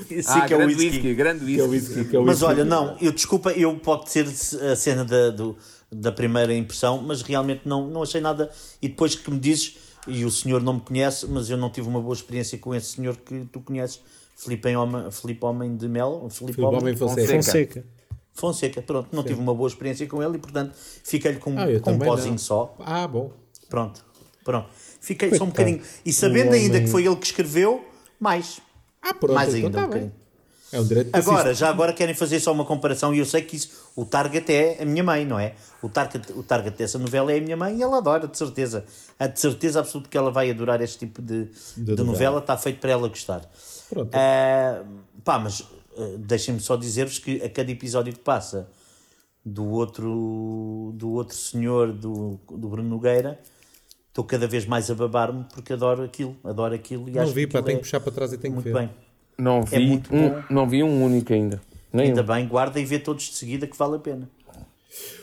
[0.09, 0.91] Sim, ah, que é o grande whisky.
[0.91, 1.95] whisky, grande Que é o whisky.
[1.95, 2.53] whisky, que é o Mas whisky.
[2.55, 5.57] olha, não, eu desculpa, eu pode ser a cena da, do-
[5.93, 8.51] da primeira impressão, mas realmente não, não achei nada.
[8.83, 9.77] E depois que me dizes,
[10.09, 12.97] e o senhor não me conhece, mas eu não tive uma boa experiência com esse
[12.97, 14.01] senhor que tu conheces,
[14.37, 17.33] Filipe Homem, Filipe Homem de Mel, Filipe Filipe Homem Fonseca.
[17.33, 17.85] Fonseca.
[18.35, 20.75] Fonseca, pronto, não tive uma boa experiência com ele e portanto
[21.05, 22.39] fiquei-lhe com, Ah, com um pozinho não.
[22.39, 22.75] só.
[22.81, 23.31] Ah, bom.
[23.69, 24.05] Pronto,
[24.45, 24.69] pronto.
[25.01, 25.71] Fiquei só um Coitado.
[25.71, 25.83] bocadinho.
[26.05, 27.85] E sabendo ainda homem- que foi ele que escreveu,
[28.19, 28.61] mais.
[29.01, 29.35] Ah, pronto.
[29.35, 30.13] mais então ainda tá um bocadinho.
[30.73, 33.43] É um direito de Agora, já agora querem fazer só uma comparação e eu sei
[33.43, 35.55] que isso, o target é a minha mãe, não é?
[35.81, 38.85] O target, o target dessa novela é a minha mãe e ela adora, de certeza.
[39.17, 41.45] A de certeza absoluta que ela vai adorar este tipo de,
[41.77, 42.05] de, novela.
[42.05, 43.49] novela, está feito para ela gostar.
[43.89, 44.11] Pronto.
[44.13, 44.83] Ah,
[45.23, 45.63] pá, mas
[46.19, 48.69] deixem-me só dizer-vos que a cada episódio que passa
[49.45, 53.39] do outro, do outro senhor, do, do Bruno Nogueira,
[54.09, 57.47] estou cada vez mais a babar-me porque adoro aquilo, adoro aquilo e Não acho vi,
[57.47, 58.87] que pá, tenho é que puxar para trás e tenho que muito ver.
[58.87, 58.91] bem.
[59.37, 60.43] Não vi, muito um, bom.
[60.49, 61.61] não vi um único ainda.
[61.93, 64.29] Nem Ainda bem, guarda e vê todos de seguida que vale a pena.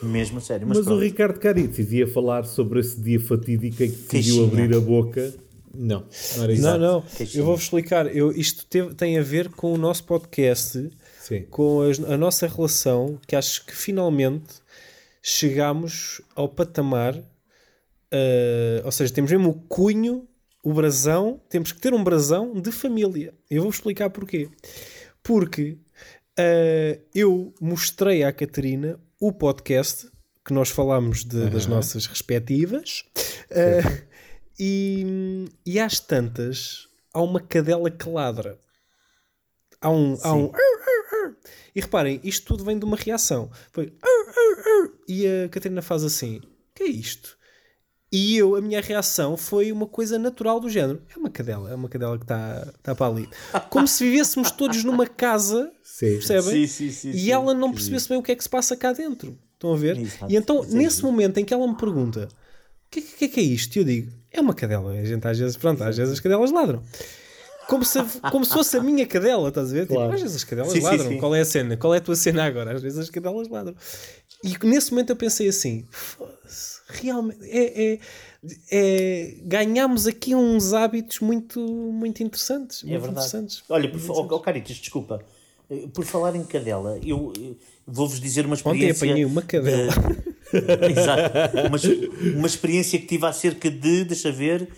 [0.01, 0.67] Mesmo a sério.
[0.67, 0.99] Mas, Mas o.
[0.99, 5.33] Ricardo Caritis ia falar sobre esse dia fatídico em que decidiu abrir a boca.
[5.73, 6.05] Não,
[6.37, 6.61] não era isso.
[6.61, 7.03] Não, não.
[7.33, 8.13] Eu vou-vos explicar.
[8.15, 11.43] Eu, isto teve- tem a ver com o nosso podcast, Sim.
[11.49, 14.55] com as- a, nossa relação, que acho que finalmente
[15.21, 17.15] chegámos ao patamar.
[18.13, 20.27] eh, ou seja, temos mesmo o cunho
[20.63, 23.33] o brasão, temos que ter um brasão de família.
[23.49, 24.47] Eu vou explicar porquê.
[25.23, 25.77] Porque
[26.37, 30.07] ah, eu mostrei à Catarina o podcast
[30.45, 33.05] que nós falámos de- das nossas respectivas
[33.51, 34.01] ah,
[34.63, 38.59] e, e às tantas há uma cadela que ladra.
[39.81, 40.15] Há um.
[40.21, 40.51] Há um
[41.73, 43.49] e reparem, isto tudo vem de uma reação.
[43.71, 43.91] Foi
[45.07, 47.35] e a Catarina faz assim: o que é isto?
[48.11, 51.01] E eu, a minha reação foi uma coisa natural do género.
[51.15, 53.27] É uma cadela, é uma cadela que está tá para ali.
[53.69, 56.17] Como se vivêssemos todos numa casa, Sim.
[56.17, 56.67] percebem?
[56.67, 57.31] Sim, sim, sim, e sim.
[57.31, 59.39] ela não percebesse bem o que é que se passa cá dentro.
[59.53, 59.97] Estão a ver?
[59.97, 60.31] Exato.
[60.31, 63.39] E então, é nesse momento em que ela me pergunta o que, que é que
[63.39, 63.77] é isto?
[63.77, 64.91] E eu digo, é uma cadela.
[64.93, 66.81] A gente às vezes, pronto, às vezes as cadelas ladram.
[67.67, 67.99] Como se,
[68.31, 69.87] como se fosse a minha cadela, estás a ver?
[69.87, 71.07] Tipo, às vezes as cadelas Sim, sim, ladram.
[71.09, 71.17] sim.
[71.19, 71.77] Qual é a cena?
[71.77, 72.73] Qual é a tua cena agora?
[72.75, 73.75] Às vezes as cadelas ladram.
[74.43, 77.99] E nesse momento eu pensei assim: "Foda-se, realmente, é, é,
[78.71, 82.83] é- ganhamos aqui uns hábitos muito, muito interessantes.
[82.83, 83.11] É muito verdade.
[83.27, 83.63] interessantes.
[83.69, 85.23] Olha, por, oh, oh, Caritas, desculpa.
[85.69, 87.51] Eh, Por falar em cadela, eu eh,
[87.87, 89.05] vou-vos dizer uma Ontem experiência.
[89.07, 89.91] apanhei uma cadela.
[89.93, 91.31] de- Exato.
[91.67, 94.69] Uma, uma experiência que tive há cerca de, deixa ver,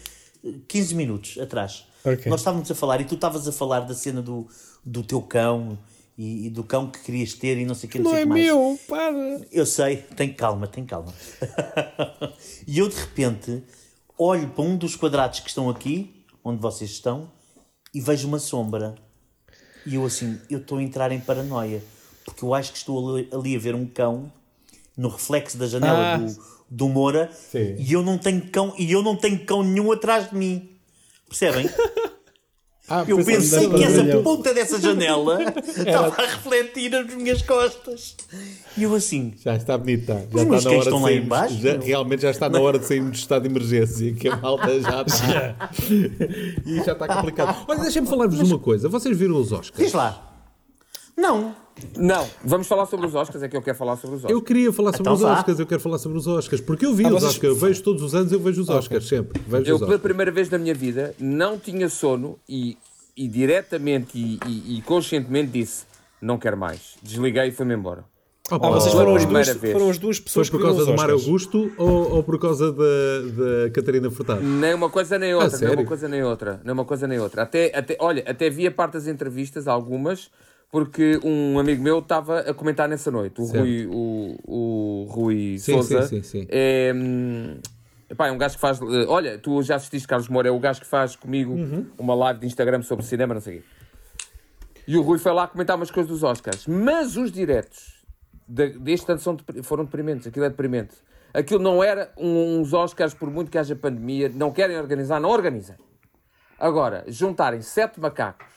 [0.44, 1.86] eh, 15 minutos atrás.
[2.04, 2.30] Ok.
[2.30, 4.48] Nós estávamos a falar e tu estavas a falar da cena do,
[4.84, 5.78] do teu cão
[6.18, 8.20] e, e do cão que querias ter e não sei o que, não, Não sei
[8.20, 8.44] é que mais.
[8.44, 9.42] meu, para.
[9.52, 11.14] Eu sei, tem calma, tem calma.
[12.68, 13.64] e eu de repente
[14.18, 17.32] olho para um dos quadrados que estão aqui, onde vocês estão,
[17.94, 18.96] e vejo uma sombra.
[19.86, 21.84] E eu assim, eu estou a entrar em paranoia,
[22.26, 24.32] porque eu acho que estou ali a ver um cão
[24.98, 26.18] no reflexo da janela Ah.
[26.18, 26.36] do,
[26.70, 27.76] do Moura Sim.
[27.80, 30.70] e eu não tenho cão e eu não tenho cão nenhum atrás de mim.
[31.28, 31.70] Percebem?
[32.90, 38.14] Ah, Eu pensei que essa ponta dessa janela estava a refletir nas minhas costas.
[38.78, 40.16] E eu assim, Já está bonita.
[40.16, 42.50] Já Os está meus na cães hora estão de lá embaixo, já- realmente já está
[42.50, 45.70] na hora de sairmos do estado de emergência, que a malta já está.
[46.66, 47.66] e já está complicado.
[47.70, 48.90] Olha, deixem-me falar-vos de uma coisa.
[48.90, 49.82] Vocês viram os Oscars?
[49.82, 50.34] diz lá.
[51.16, 51.56] Não,
[51.98, 54.44] Não, vamos falar sobre os Oscars, é que eu quero falar sobre os Eu Oscars.
[54.48, 55.22] queria falar sobre Então os.
[55.40, 57.82] Oscars, eu quero falar sobre os Oscars, porque eu vi Ah, os Oscars, eu vejo
[57.84, 59.42] todos os anos, eu vejo os Oscars, sempre.
[59.48, 62.78] Vejo Eu, os pela primeira vez na minha vida, não tinha sono e,
[63.18, 65.86] e diretamente e, e- e conscientemente disse:
[66.22, 66.96] não quero mais.
[67.02, 68.06] Desliguei e fui-me embora.
[68.52, 69.74] Opa, Ah, vocês foram as, duas, primeira vez.
[69.74, 71.26] foram as duas Foi pessoas por que viram causa do Oscars.
[71.26, 72.84] Augusto ou, ou por causa da,
[73.64, 74.42] da Catarina Furtado?
[74.44, 75.80] Nem uma coisa nem outra, nem sério?
[75.80, 77.44] uma coisa nem outra, nem uma coisa nem outra.
[77.44, 80.30] Até, até, olha, até vi a parte das entrevistas, algumas,
[80.74, 83.60] porque um amigo meu estava a comentar nessa noite, o Certo.
[83.60, 86.02] Rui, o, o Rui Sim, Souza.
[86.08, 86.48] sim, sim, sim.
[86.50, 86.92] É,
[88.10, 88.82] epá, é um gajo que faz.
[88.82, 91.86] eh, Olha, tu já assististe Carlos Moura, é o gajo que faz comigo Uhum.
[91.96, 93.68] uma live de Instagram sobre cinema, não sei o quê.
[94.88, 96.66] E o Rui foi lá comentar umas coisas dos Oscars.
[96.66, 98.04] Mas os diretos
[98.48, 100.26] de- deste ano são foram deprimentes.
[100.26, 100.96] Aquilo é deprimente.
[101.36, 105.76] Aquilo não era uns Oscars, por muito que haja pandemia, não querem organizar, não organizem.
[106.58, 108.48] Agora, juntarem sete macacos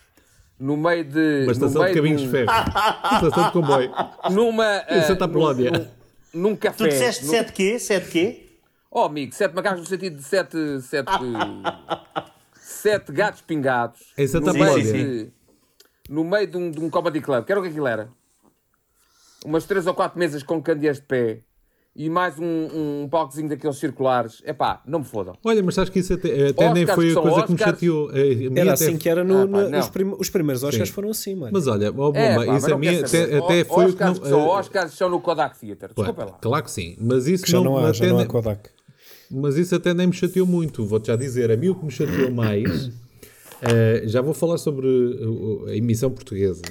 [0.59, 1.19] no meio de.
[1.19, 2.51] Uma no estação de meio caminhos de ferro.
[2.51, 3.91] estação de comboio.
[4.31, 4.85] Numa.
[4.91, 5.71] Em Santa ah, Apolónia.
[5.71, 6.77] num- Num, num café.
[6.77, 7.79] tu disseste num- 7 quê?
[7.79, 8.43] 7 quê?
[8.91, 10.81] Oh, amigo, sete macacos no sentido de sete.
[10.81, 11.07] sete,
[12.55, 14.01] sete gatos pingados.
[14.17, 15.31] Em Santa no de-
[16.09, 17.45] No meio de um, de um comedy club.
[17.45, 18.09] Que era o que aquilo era?
[19.45, 21.41] Umas três ou quatro mesas com candeeiros de pé.
[21.99, 24.43] E mais um, um palcozinho daqueles circulares.
[24.45, 25.35] Epá, não me fodam.
[25.43, 27.59] Olha, mas acho que isso até, até nem Oscars foi a coisa que me Oscars.
[27.59, 28.11] chateou.
[28.11, 28.19] A
[28.61, 29.79] Era até- assim que era no, Ah, pá, no- não.
[29.79, 30.95] os, prim- os primeiros Oscars Sim.
[30.95, 31.53] foram assim, mano.
[31.55, 33.65] Mas olha, ó, bomba, É, pá, mas isso a não mim até, até O- foi
[33.65, 34.23] o que Oscars não.
[34.23, 35.89] que são eh, Oscars são no Kodak Theatre.
[35.97, 36.33] Desculpa lá.
[36.33, 38.69] Claro que sim, mas isso Que já não há, já até não há nem- Kodak.
[39.31, 41.51] Mas isso até nem me chateou muito, vou-te já dizer.
[41.51, 42.91] A mim o que me chateou mais,
[43.63, 46.63] eh, já vou falar sobre uh, a emissão portuguesa,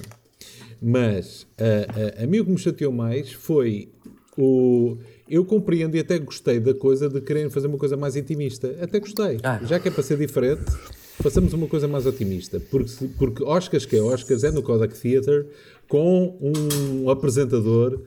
[0.81, 3.89] mas eh, eh, a mim o que me chateou mais foi
[4.37, 4.97] o.
[5.27, 8.75] Eu compreendo e até gostei da coisa de quererem fazer uma coisa mais intimista.
[8.79, 9.39] Até gostei.
[9.43, 9.59] Ah.
[9.63, 10.63] Já que é para ser diferente,
[11.21, 12.59] façamos uma coisa mais otimista.
[12.59, 15.47] Porque, porque Oscars que é Oscars é no Kodak Theatre
[15.87, 18.01] com um apresentador,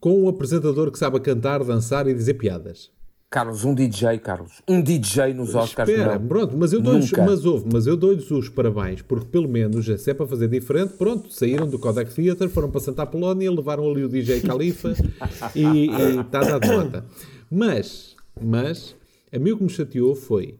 [0.00, 2.90] com um apresentador que sabe cantar, dançar e dizer piadas.
[3.32, 4.60] Carlos, um DJ, Carlos.
[4.68, 5.88] Um DJ nos Oscars.
[5.88, 6.28] Espera, não.
[6.28, 10.10] pronto, mas eu dou-lhes mas houve, mas eu dou-lhes os parabéns, porque pelo menos, se
[10.10, 14.04] é para fazer diferente, pronto, saíram do Kodak Theatre, foram para Santa Apolónia, levaram ali
[14.04, 14.92] o DJ Califa
[15.56, 15.86] e
[16.20, 17.06] está dado nota.
[17.50, 18.94] Mas, mas,
[19.32, 20.58] a mim o que me chateou foi,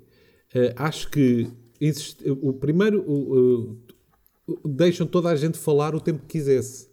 [0.55, 1.49] eh, acho que
[1.79, 3.77] existe, o primeiro, o-
[4.65, 6.89] deixam toda a gente falar o tempo que quisesse.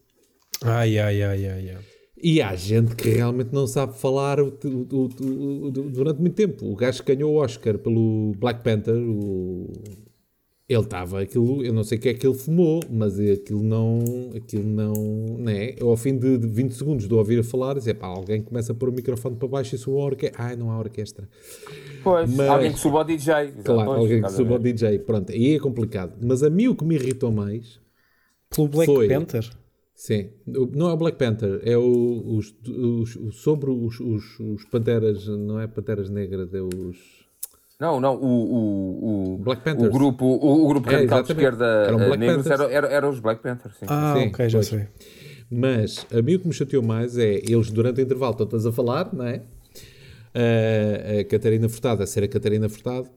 [0.62, 1.78] Ai, ai, ai, ai, ai.
[2.22, 6.66] E há gente que realmente não sabe falar o- o- o- o- durante muito tempo.
[6.70, 9.72] O gajo que ganhou o Oscar pelo Black Panther, o.
[10.68, 14.04] Ele estava, aquilo, eu não sei o que é que ele fumou, mas aquilo não,
[14.36, 14.94] aquilo não,
[15.40, 15.74] né?
[15.76, 18.72] Eu, ao fim de, de 20 segundos de ouvir a falar, dizia, pá, alguém começa
[18.72, 20.44] a pôr o microfone para baixo e soa a orquestra.
[20.44, 21.28] Ai, não há orquestra.
[22.04, 23.34] Pois, Mas- alguém que suba ao DJ.
[23.64, 24.74] Claro, Pois, alguém que suba ao ver.
[24.74, 25.00] DJ.
[25.00, 26.14] Pronto, aí é complicado.
[26.22, 27.80] Mas a mim o que me irritou mais,
[28.56, 29.08] Pelo Black Foi.
[29.08, 29.50] Panther.
[30.02, 34.40] Sim, o- não é o Black Panther, é o, os, os- o- sobre os, os,
[34.40, 36.98] os Panteras, não é Panteras Negras, é os...
[37.80, 39.94] Não, não, o, o, o, Black o Panthers.
[39.94, 42.60] grupo, o, o grupo É, radical de esquerda Eram eh, Black negros Panthers.
[42.62, 43.86] era, era, eram os Black Panthers, sim.
[43.90, 44.68] Ah, Sim, ok, já pois.
[44.68, 44.88] sei.
[45.52, 48.72] Mas a mim o que me chateou mais é eles durante o intervalo estão-te a
[48.72, 49.42] falar, não é?
[50.34, 53.10] A, a Catarina Furtado a ser a Catarina Furtado.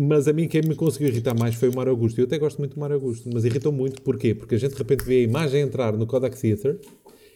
[0.00, 2.18] Mas a mim quem me conseguiu irritar mais foi o Mário Augusto.
[2.20, 4.02] Eu até gosto muito do Mário Augusto, mas irritou muito.
[4.02, 4.34] Porquê?
[4.34, 6.78] Porque a gente de repente vê a imagem entrar no Kodak Theatre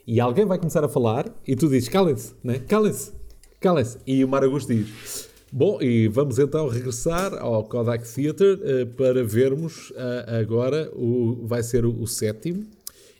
[0.07, 2.59] e alguém vai começar a falar e tu dizes calem-se, né?
[2.67, 3.13] calem-se,
[3.61, 3.99] calem-se.
[4.07, 5.31] E o Mário Augusto diz...
[5.55, 11.63] Bom, e vamos então regressar ao Kodak Theatre eh, para vermos eh, agora o, vai
[11.63, 12.65] ser o, o sétimo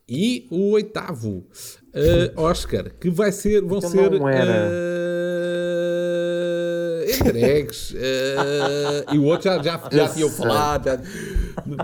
[0.09, 1.45] e o oitavo
[1.93, 4.11] eh, Oscar, que vai ser, vão Então ser
[7.23, 7.39] não era.
[7.39, 7.95] eh, entregues.
[7.97, 10.85] eh, e o outro já, já, já tinham falado.
[10.87, 10.99] já-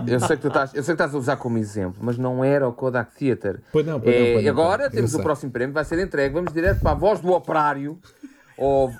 [0.07, 2.43] Eu sei, que tu estás, eu sei que estás a usar como exemplo, mas não
[2.43, 3.59] era o Kodak Theatre.
[3.71, 4.89] Pois não, pois não, É, pois não, agora não.
[4.91, 6.33] temos o próximo prémio, vai ser entregue.
[6.33, 7.99] Vamos direto para a voz do operário
[8.57, 8.91] ou,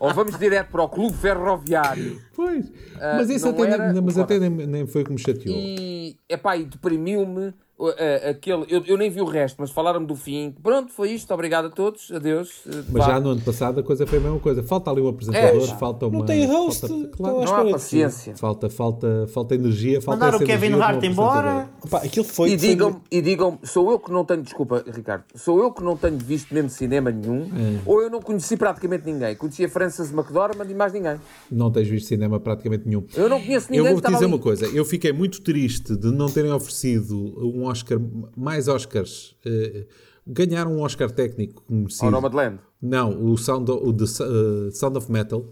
[0.00, 2.20] ou vamos direto para o Clube Ferroviário.
[2.34, 2.70] Pois.
[3.00, 5.54] Ah, mas isso até, era nem, mas até nem, nem foi o que me chateou.
[5.56, 7.92] E, epá, e deprimiu-me uh, uh,
[8.30, 8.64] aquele.
[8.68, 10.54] Eu, eu nem vi o resto, mas falaram-me do fim.
[10.62, 11.32] Pronto, foi isto.
[11.32, 12.10] Obrigado a todos.
[12.12, 12.64] Adeus.
[12.66, 13.12] Uh, Mas vá.
[13.12, 14.62] já no ano passado a coisa foi a mesma coisa.
[14.62, 16.18] Falta ali um apresentador, É, falta uma.
[16.20, 16.86] Não tem host.
[16.86, 18.36] Falta, claro, Não há espera de paciência.
[18.36, 20.00] falta, falta, falta energia.
[20.00, 21.68] Falta Mandar o Kevin Hart embora.
[21.90, 22.50] Pá, aquilo foi.
[22.52, 25.82] E foi- digam, e digam, sou eu que não tenho, desculpa, Ricardo, sou eu que
[25.82, 27.78] não tenho visto mesmo cinema nenhum, É.
[27.86, 29.34] ou eu não conheci praticamente ninguém.
[29.36, 31.16] Conhecia Frances McDormand e mais ninguém.
[31.50, 33.04] Não tens visto cinema praticamente nenhum.
[33.16, 34.26] Eu não conheço ninguém Eu vou-te dizer ali.
[34.26, 34.66] uma coisa.
[34.66, 37.98] Eu fiquei muito triste de não terem oferecido um Oscar,
[38.36, 39.36] mais Oscars.
[39.44, 39.86] eh,
[40.26, 42.10] ganharam um Oscar técnico que Ao.
[42.10, 42.58] Nomadland.
[42.80, 45.44] Não, o Sound of, o The eh, Sound of Metal.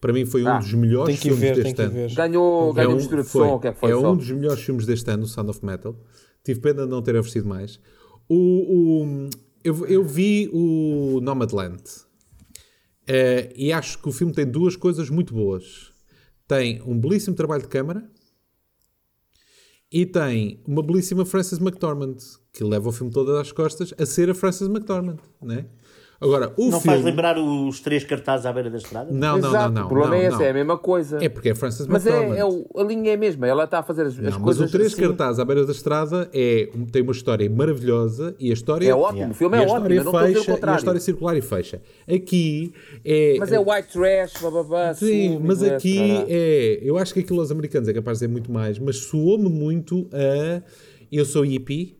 [0.00, 1.92] Para mim foi um Ah, dos melhores Tem que ir filmes ver, tem deste ano.
[1.92, 2.14] ver.
[2.14, 4.12] Ganhou, ganhou um- mistura de foi- som, que é que foi é só?
[4.12, 5.96] um dos melhores filmes deste ano, o Sound of Metal.
[6.44, 7.80] Tive pena de não ter oferecido mais.
[8.28, 9.30] O, o-
[9.64, 11.82] eu, eu vi o Nomadland
[13.08, 15.92] Eh, e acho que o filme tem duas coisas muito boas.
[16.48, 18.08] Tem um belíssimo trabalho de câmara
[19.90, 22.16] e tem uma belíssima Frances McDormand
[22.52, 25.66] que leva o filme todo às costas a ser a Frances McDormand, né?
[26.18, 26.96] Agora, o Não filme...
[26.96, 29.12] faz lembrar os três cartazes à beira da estrada?
[29.12, 29.84] Não, não, não, não.
[29.84, 30.44] o problema não, é esse, não.
[30.44, 31.18] é a mesma coisa.
[31.22, 32.34] É porque é Frances Mas McDormand.
[32.36, 34.30] é, é o- a linha é a mesma, ela está a fazer as, as Não,
[34.32, 35.02] mas coisas o Três assim.
[35.02, 39.30] Cartazes à beira da estrada é, tem uma história maravilhosa e a história É ótimo,
[39.32, 41.00] o filme é a ótimo, eu não estou a dizer o fecha, e a história
[41.00, 41.82] circular e fecha.
[42.10, 42.72] Aqui
[43.04, 43.36] é.
[43.38, 46.26] Mas é white trash, bababá, Sim, sumo, mas aqui caralho.
[46.30, 46.78] é.
[46.82, 50.08] Eu acho que aquilo aos americanos é capaz de dizer muito mais, mas soou-me muito
[50.12, 50.62] a.
[51.12, 51.94] Eu sou hippie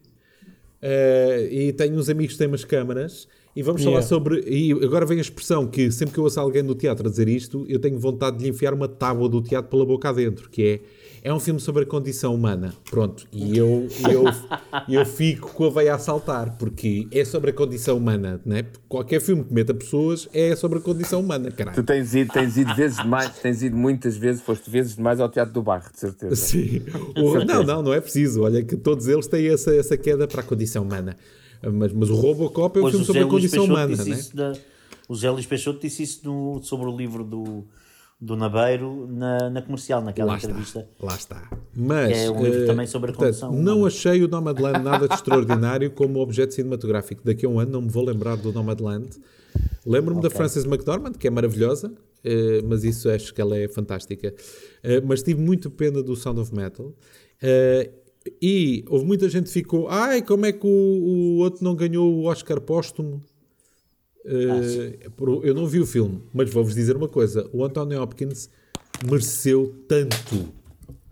[0.81, 3.27] eh, e tenho uns amigos que têm umas câmaras.
[3.57, 4.07] E vamos falar Yeah.
[4.07, 4.43] sobre.
[4.47, 7.27] E agora vem a expressão que sempre que eu ouço alguém no teatro a dizer
[7.27, 10.63] isto, eu tenho vontade de lhe enfiar uma tábua do teatro pela boca adentro, que
[10.63, 10.79] é.
[11.23, 12.73] É um filme sobre a condição humana.
[12.89, 13.25] Pronto.
[13.33, 14.23] E eu, eu,
[14.87, 18.63] eu fico com a veia a saltar, porque é sobre a condição humana, né?
[18.87, 21.75] Qualquer filme que meta pessoas é sobre a condição humana, caralho.
[21.75, 25.27] Tu tens ido, tens ido vezes demais, tens ido muitas vezes, foste vezes demais ao
[25.27, 26.35] Teatro do Bairro, de certeza.
[26.35, 26.83] Sim.
[27.17, 28.43] O- não, não, não é preciso.
[28.43, 31.17] Olha que todos eles têm essa, essa queda para a condição humana.
[31.63, 34.19] Mas, mas o Robocop é um Pois filme sobre a condição humana, né?
[34.33, 34.53] da-
[35.09, 37.63] O Zé Luís Peixoto disse isso sobre o livro do,
[38.19, 40.89] do Nabeiro na, na comercial, naquela Lá está, entrevista.
[40.99, 41.49] lá está.
[41.75, 43.87] Mas É um livro eh, também sobre a portanto, condição não humana.
[43.87, 47.21] achei o Nomadland nada de extraordinário como objeto cinematográfico.
[47.23, 49.09] Daqui a um ano não me vou lembrar do Nomadland.
[49.85, 51.93] Lembro-me da Frances McDormand, que é maravilhosa,
[52.23, 54.33] eh, mas isso acho que ela é fantástica.
[54.83, 56.93] Eh, mas tive muito pena do Sound of Metal.
[57.41, 57.89] Eh,
[58.41, 62.13] e houve muita gente que ficou, ai, como é que o, o outro não ganhou
[62.13, 63.23] o Oscar póstumo?
[65.15, 68.49] Por- eu não vi o filme, mas vou-vos dizer uma coisa: o Anthony Hopkins
[69.09, 70.51] mereceu tanto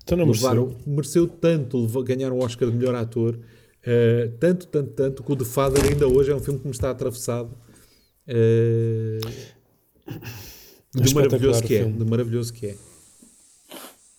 [0.04, 0.94] Então não levaram, mereceu.
[0.94, 3.40] mereceu tanto ganhar um Oscar de melhor ator,
[3.84, 6.72] eh, tanto, tanto, tanto, que o The Father ainda hoje é um filme que me
[6.74, 7.56] está atravessado.
[8.28, 9.20] eh,
[10.94, 12.76] de maravilhoso que é, de maravilhoso que é.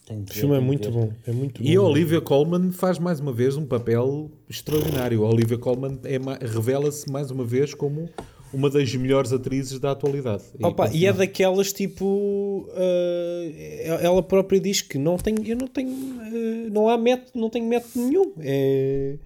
[0.07, 1.13] Tenho que O ver, filme é muito bom.
[1.27, 1.87] É muito E a bom.
[1.89, 5.25] Olivia Colman faz mais uma vez um papel extraordinário.
[5.25, 8.09] A Olivia Colman é revela-se mais uma vez como
[8.55, 10.45] uma das melhores atrizes da atualidade.
[10.63, 15.67] Opa, ponto e é daquelas tipo eh, ela própria diz que não tem eu não
[15.67, 15.91] tenho
[16.23, 19.17] eh, não há método não tenho método nenhum é,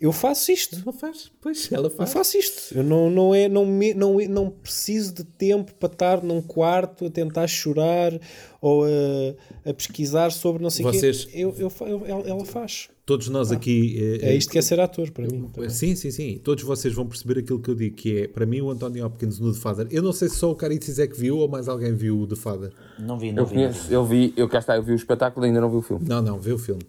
[0.00, 0.76] Eu faço isto.
[0.82, 2.12] Ela faz, pois, ela Eu faz.
[2.12, 2.74] faço isto.
[2.74, 7.04] Eu não, não, é, não, me, não, não preciso de tempo para estar num quarto
[7.04, 8.18] a tentar chorar
[8.62, 11.10] ou a, a pesquisar sobre não sei o quê.
[11.34, 12.88] Eu, eu, eu- ela, faz.
[13.04, 13.96] Todos nós aqui.
[14.22, 15.50] eh, É isto que é ser ator para mim.
[15.52, 15.68] também.
[15.68, 16.40] Sim, sim, sim.
[16.42, 19.38] Todos vocês vão perceber aquilo que eu digo, que é, para mim, o Anthony Hopkins
[19.38, 19.86] no The Father.
[19.90, 22.26] Eu não sei se só o Caritzis é que viu ou mais alguém viu o
[22.26, 22.70] The Father.
[22.98, 23.54] Não vi, não Eu vi.
[23.56, 23.68] não vi.
[23.72, 25.82] conheço, eu vi, eu cá está, eu vi o espetáculo e ainda não vi o
[25.82, 26.06] filme.
[26.08, 26.82] Não, não, vê o filme.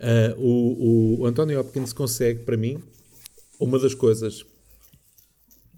[0.00, 2.82] Ah, o, o Anthony Hopkins consegue, para mim,
[3.58, 4.44] uma das coisas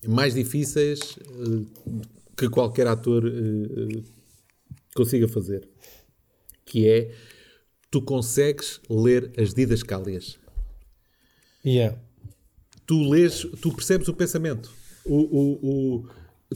[0.07, 1.65] mais difíceis eh,
[2.37, 4.03] que qualquer ator eh,
[4.95, 5.69] consiga fazer,
[6.67, 7.15] que é
[7.91, 10.39] tu consegues ler as didascálias.
[11.65, 11.99] Yeah.
[12.87, 14.71] tu lês, tu percebes o pensamento.
[15.05, 16.09] O, o, o-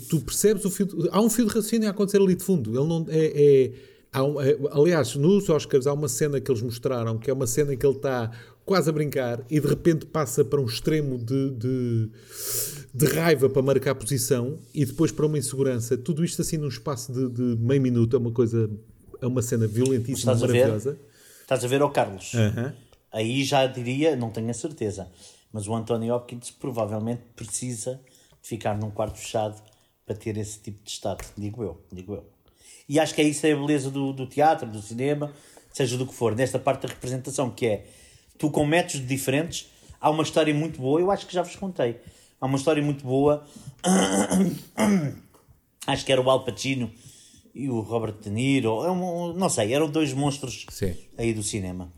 [0.09, 0.87] tu percebes o fio.
[0.87, 2.71] de- há um fio de raciocínio a acontecer ali de fundo.
[2.71, 3.27] Ele não é.
[3.27, 7.47] é- um- é- aliás, nos Oscars há uma cena que eles mostraram que é uma
[7.47, 8.31] cena em que ele está
[8.65, 12.11] quase a brincar e de repente passa para um extremo de, de,
[12.95, 15.97] de raiva para marcar a posição e depois para uma insegurança.
[15.97, 18.71] Tudo isto assim num espaço de, de meio minuto é uma coisa.
[19.21, 20.53] É uma cena violentíssima, Estás a ver?
[20.67, 20.99] maravilhosa.
[21.43, 22.33] Estás a ver ao Carlos?
[22.35, 22.75] Aham.
[23.13, 25.09] Aí já diria, não tenho a certeza,
[25.53, 28.01] mas o Anthony Hopkins provavelmente precisa
[28.43, 29.63] de ficar num quarto fechado
[30.05, 31.25] para ter esse tipo de estado.
[31.39, 32.34] Digo eu, digo eu.
[32.89, 35.33] E acho que é isso é a beleza do, do teatro, do cinema,
[35.73, 37.87] seja do que for, nesta parte da representação, que é
[38.39, 39.71] tu com métodos diferentes,
[40.01, 42.01] há uma história muito boa, eu acho que já vos contei.
[42.41, 43.45] Há uma história muito boa,
[45.87, 46.91] acho que era o Al Pacino
[47.55, 50.95] e o Robert De Niro, é não sei, eram dois monstros Sim.
[51.17, 51.91] aí do cinema.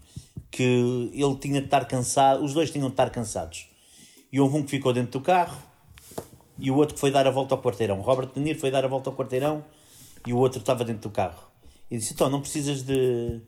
[0.51, 3.69] Que ele tinha de estar cansado, os dois tinham de estar cansados.
[4.33, 5.61] E houve um que ficou dentro do carro
[6.59, 8.01] e o outro que foi dar a volta ao quarteirão.
[8.01, 9.65] Robert De Niro foi dar a volta ao quarteirão
[10.27, 11.43] e o outro estava dentro do carro.
[11.91, 13.41] E disse: Então, não precisas de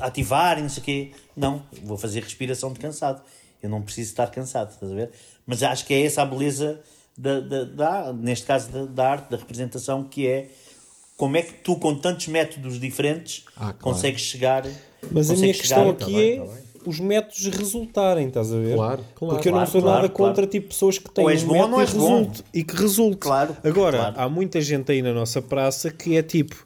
[0.00, 1.12] ativar e não sei o quê.
[1.36, 3.22] Não, vou fazer respiração de cansado.
[3.62, 5.10] Eu não preciso estar cansado, estás a ver?
[5.46, 6.80] Mas acho que é essa a beleza,
[7.16, 10.50] da, da, da- neste caso, da, da arte, da representação, que é
[11.16, 13.78] como é que tu, com tantos métodos diferentes, Ah, claro.
[13.78, 14.64] consegues chegar.
[15.10, 16.63] Mas a consegues minha chegar- questão aqui tá bem, é tá.
[16.86, 18.74] Os métodos resultarem, estás a ver?
[18.76, 19.34] Claro, claro.
[19.34, 20.30] Porque eu não Claro, sou claro, nada claro.
[20.34, 22.18] contra tipo, pessoas que têm Ou és um bom ou não e, és bom.
[22.18, 23.16] resulte, e que resulte.
[23.18, 24.14] Claro, Agora, claro.
[24.18, 26.56] há muita gente aí na nossa praça que é tipo,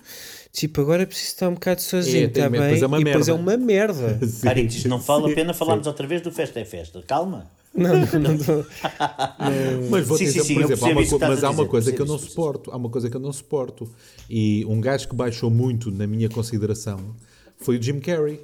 [0.52, 2.60] tipo, agora preciso estar um bocado sozinho, É, está medo, bem?
[2.62, 3.42] depois é uma e depois é merda.
[3.50, 4.18] uma merda.
[4.26, 5.58] Sim, Caritos, não vale a pena sim.
[5.58, 7.02] falarmos outra vez do Festa é Festa.
[7.06, 7.50] Calma.
[7.74, 8.66] não, não, não, não.
[9.90, 12.00] Mas vou Sim, dizer, sim, por exemplo, há uma, co- mas há uma coisa que
[12.02, 12.70] eu não suporto.
[12.72, 13.88] Há uma coisa que eu não suporto.
[14.28, 17.14] E um gajo que baixou muito na minha consideração
[17.58, 18.40] foi o Jim Carrey.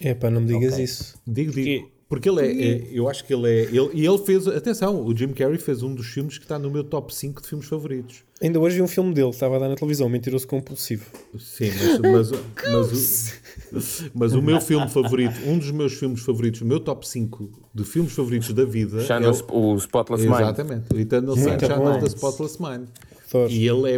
[0.00, 0.84] É pá, não me digas Ok.
[0.84, 1.14] isso.
[1.26, 1.64] Digo, digo.
[1.66, 3.60] Que- Porque ele é, é- eu acho que ele é.
[3.66, 6.68] Ele, e ele fez, atenção, o Jim Carrey fez um dos filmes que está no
[6.68, 8.24] meu top 5 de filmes favoritos.
[8.42, 11.04] Ainda hoje vi um filme dele, estava a dar na televisão, Mentiroso Compulsivo.
[11.38, 11.70] Sim,
[12.00, 12.32] mas, mas,
[13.70, 17.06] mas, o, mas o meu filme favorito, um dos meus filmes favoritos, o meu top
[17.06, 19.00] 5 de filmes favoritos da vida.
[19.02, 20.40] Já é o- o Spotless Mind.
[20.40, 22.88] Exatamente, o Eternal Sunshine the Spotless Mind.
[23.32, 23.48] Adoro.
[23.52, 23.94] E ele é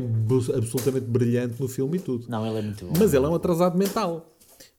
[0.59, 2.27] absolutamente brilhante no filme e tudo.
[2.29, 2.93] Não, ele é muito bom.
[2.99, 4.32] Mas ele é um atrasado mental.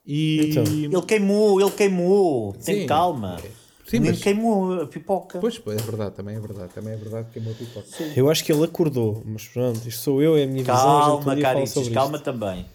[0.06, 0.50] E.
[0.52, 0.64] Então.
[0.64, 2.54] Ele queimou, ele queimou.
[2.54, 2.88] Tem Sim.
[2.88, 3.38] calma.
[3.86, 5.40] Sim, Nem mas- queimou a pipoca.
[5.40, 6.74] Pois, é verdade, também é verdade.
[6.74, 7.86] Também é verdade que é uma pipoca.
[8.16, 10.76] Eu acho que ele acordou, mas pronto, isto sou eu, é a minha visão.
[10.76, 12.24] a Calma, fala Caritos, sobre calma isto.
[12.26, 12.66] também.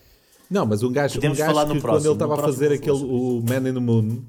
[0.50, 2.78] Não, mas um gajo, um gajo falar que no quando próximo, ele estava a fazer
[2.78, 4.22] próximo aquele, o Man in the Moon,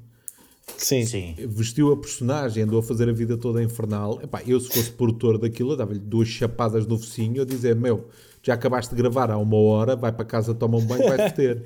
[0.76, 1.04] Sim.
[1.04, 1.34] Sim.
[1.48, 4.20] vestiu a personagem, andou a fazer a vida toda infernal.
[4.22, 8.08] Epá, eu, se fosse produtor daquilo, eu dava-lhe duas chapadas no focinho a dizer: Meu,
[8.42, 11.62] já acabaste de gravar há uma hora, vai para casa, toma um banho, vai-te ter.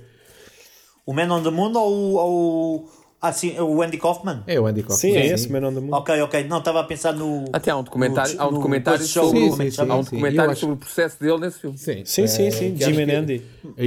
[1.06, 2.88] O Man on the Moon ou, o- ou o-
[3.20, 4.42] ah, sim, o Andy Kaufman?
[4.46, 4.96] É o Andy Kaufman.
[4.98, 5.94] Sim, é esse, Man on the Moon.
[5.96, 6.44] Ok, ok.
[6.44, 7.44] Não, estava a pensar no.
[7.52, 9.94] Até há um documentário, no- há um documentário sobre, Sim, é sim, chama?
[9.94, 10.10] há um sim.
[10.16, 11.76] documentário sobre o processo dele nesse filme.
[11.78, 13.42] Sim, Sim, sim, É, sim, Jim and que- Andy.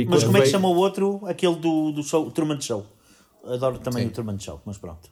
[0.07, 1.22] Mas como é que chama o outro?
[1.26, 2.86] Aquele do, do show, Truman Show.
[3.45, 5.09] Adoro também o Truman Show, mas pronto.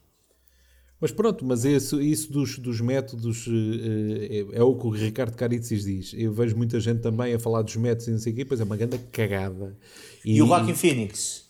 [1.00, 5.36] Mas pronto, mas isso, isso dos, dos métodos eh, eh, é, o que o Ricardo
[5.36, 6.14] Caritzis diz.
[6.18, 8.60] Eu vejo muita gente também a falar dos métodos e não sei o quê, pois
[8.62, 9.78] é uma grande cagada.
[10.24, 11.46] E, o Joaquin Phoenix?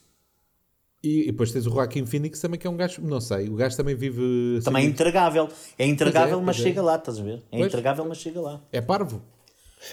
[1.06, 3.56] E, e depois tens o Joaquim Phoenix também, que é um gajo, não sei, o
[3.56, 4.56] gajo também vive.
[4.58, 5.48] assim, Também é intragável.
[5.78, 6.70] É intragável, Pois é, mas pois é.
[6.70, 7.44] chega lá, estás a ver?
[7.52, 7.68] É Pois.
[7.68, 8.62] intragável, mas chega lá.
[8.72, 9.22] É parvo.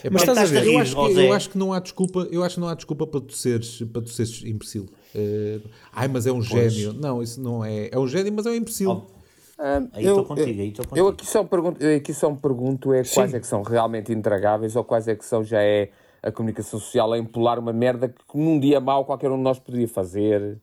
[0.03, 0.65] É Mas estás a ver?
[0.65, 2.75] eu, rir, acho que, eu acho que não há desculpa, eu acho que não há
[2.75, 4.87] desculpa para tu seres, para tu seres imbecil.
[5.15, 5.59] Eh,
[5.93, 6.95] ai, mas é um gênio.
[6.95, 7.91] Não, isso não é.
[7.93, 8.91] É um gênio, mas é um imbecil.
[8.91, 9.03] Ó,
[9.59, 11.09] Ah, Aí estou contigo, aí estou Eu contigo.
[11.11, 14.75] aqui só, pergunto, eu aqui só me pergunto é quais é que são realmente intragáveis
[14.77, 15.91] ou quais é que são já é
[16.23, 19.59] a comunicação social a empolar uma merda que num dia mau qualquer um de nós
[19.59, 20.57] poderia fazer, eh,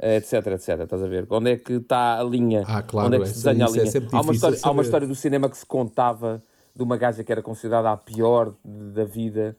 [0.00, 0.80] etc, etc.
[0.80, 1.26] Estás a ver?
[1.30, 2.62] Onde é que está a linha?
[2.66, 3.86] Ah, claro, Onde é que se desenha a é linha?
[3.90, 6.42] sempre há, uma história, há uma história do cinema que se contava
[6.74, 9.56] de uma gaja que era considerada a pior da vida.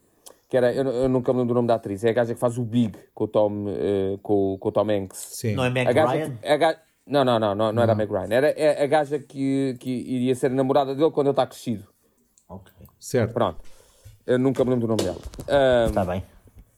[0.47, 2.39] Que era, eu, eu nunca me lembro do nome da atriz, é a gaja que
[2.39, 5.17] faz o Big com o Tom, eh, com, o- com o Tom Hanks.
[5.33, 5.53] Sim.
[5.53, 6.31] Não é Meg A Ryan?
[6.43, 8.27] a gaja- Não, não, não, não, não era a Meg Ryan.
[8.31, 11.83] Era é a gaja que, que iria ser a namorada dele quando ele está crescido.
[12.47, 12.73] Ok.
[12.99, 13.31] Certo.
[13.31, 13.59] Pronto.
[14.25, 15.19] Eu nunca me lembro do nome dela.
[15.47, 16.23] Ah, Está bem.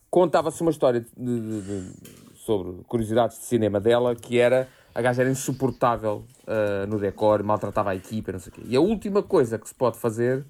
[0.09, 5.21] contava-se uma história de- de- de- sobre curiosidades de cinema dela que era a gaja
[5.21, 8.61] era insuportável ah, no decor, maltratava a equipa, não sei o quê.
[8.65, 10.43] E a última coisa que se pode fazer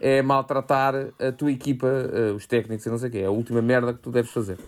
[0.00, 3.18] é maltratar a tua equipa, ah, os técnicos e não sei o quê.
[3.18, 4.58] É a última merda que tu deves fazer.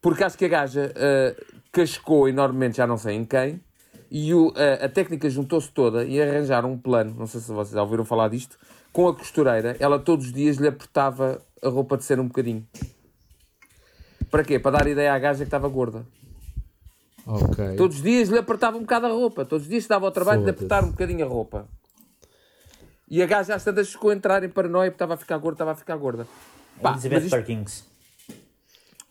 [0.00, 1.42] Porque acho que a gaja ah,
[1.72, 3.60] cascou enormemente, já não sei em quem,
[4.08, 7.82] e o- a, técnica juntou-se toda e arranjaram um plano, não sei se vocês já
[7.82, 8.56] ouviram falar disto,
[8.92, 12.64] com a costureira, ela todos os dias lhe apertava a roupa de cera um bocadinho.
[14.30, 14.58] Para quê?
[14.58, 16.04] Para dar ideia à gaja que estava gorda.
[17.26, 17.76] Ok.
[17.76, 19.44] Todos os dias lhe apertava um bocado a roupa.
[19.44, 20.64] Todos os dias se dava ao trabalho de Foda-se.
[20.64, 21.66] apertar um bocadinho a roupa.
[23.08, 25.54] E a gaja às tantas ficou a entrar em paranoia porque estava a ficar gorda,
[25.54, 26.26] estava a ficar gorda.
[26.80, 27.84] Pá, Elizabeth mas, isto- Perkins.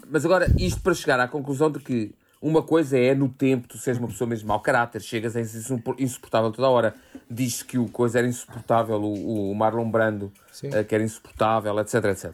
[0.07, 3.78] mas agora, isto para chegar à conclusão de que uma coisa é no tempo, tu
[3.78, 5.59] seres uma pessoa mesmo mau caráter, chegas a ser
[5.97, 6.95] insuportável toda a hora.
[7.32, 10.70] Diz que o coisa era insuportável, o, o Marlon Brando, Sim.
[10.74, 12.34] eh, que era insuportável, etc, etc.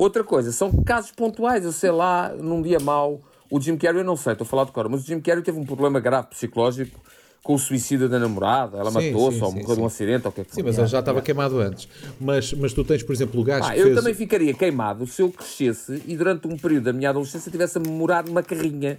[0.00, 3.20] Outra coisa, são casos pontuais, eu sei lá, num dia mau,
[3.50, 5.42] o Jim Carrey, eu não sei, estou a falar de cor, mas o Jim Carrey
[5.42, 6.98] teve um problema grave psicológico
[7.42, 10.40] com o suicídio da namorada, ela matou-se ou morreu de um acidente ou o que
[10.40, 11.86] é que Sim, mas ele já estava queimado antes.
[12.18, 13.96] Mas, mas tu tens, por exemplo, o gajo Pá, que eu fez...
[13.96, 17.82] também ficaria queimado se eu crescesse e durante um período da minha adolescência tivesse a
[17.82, 18.96] morar numa carrinha.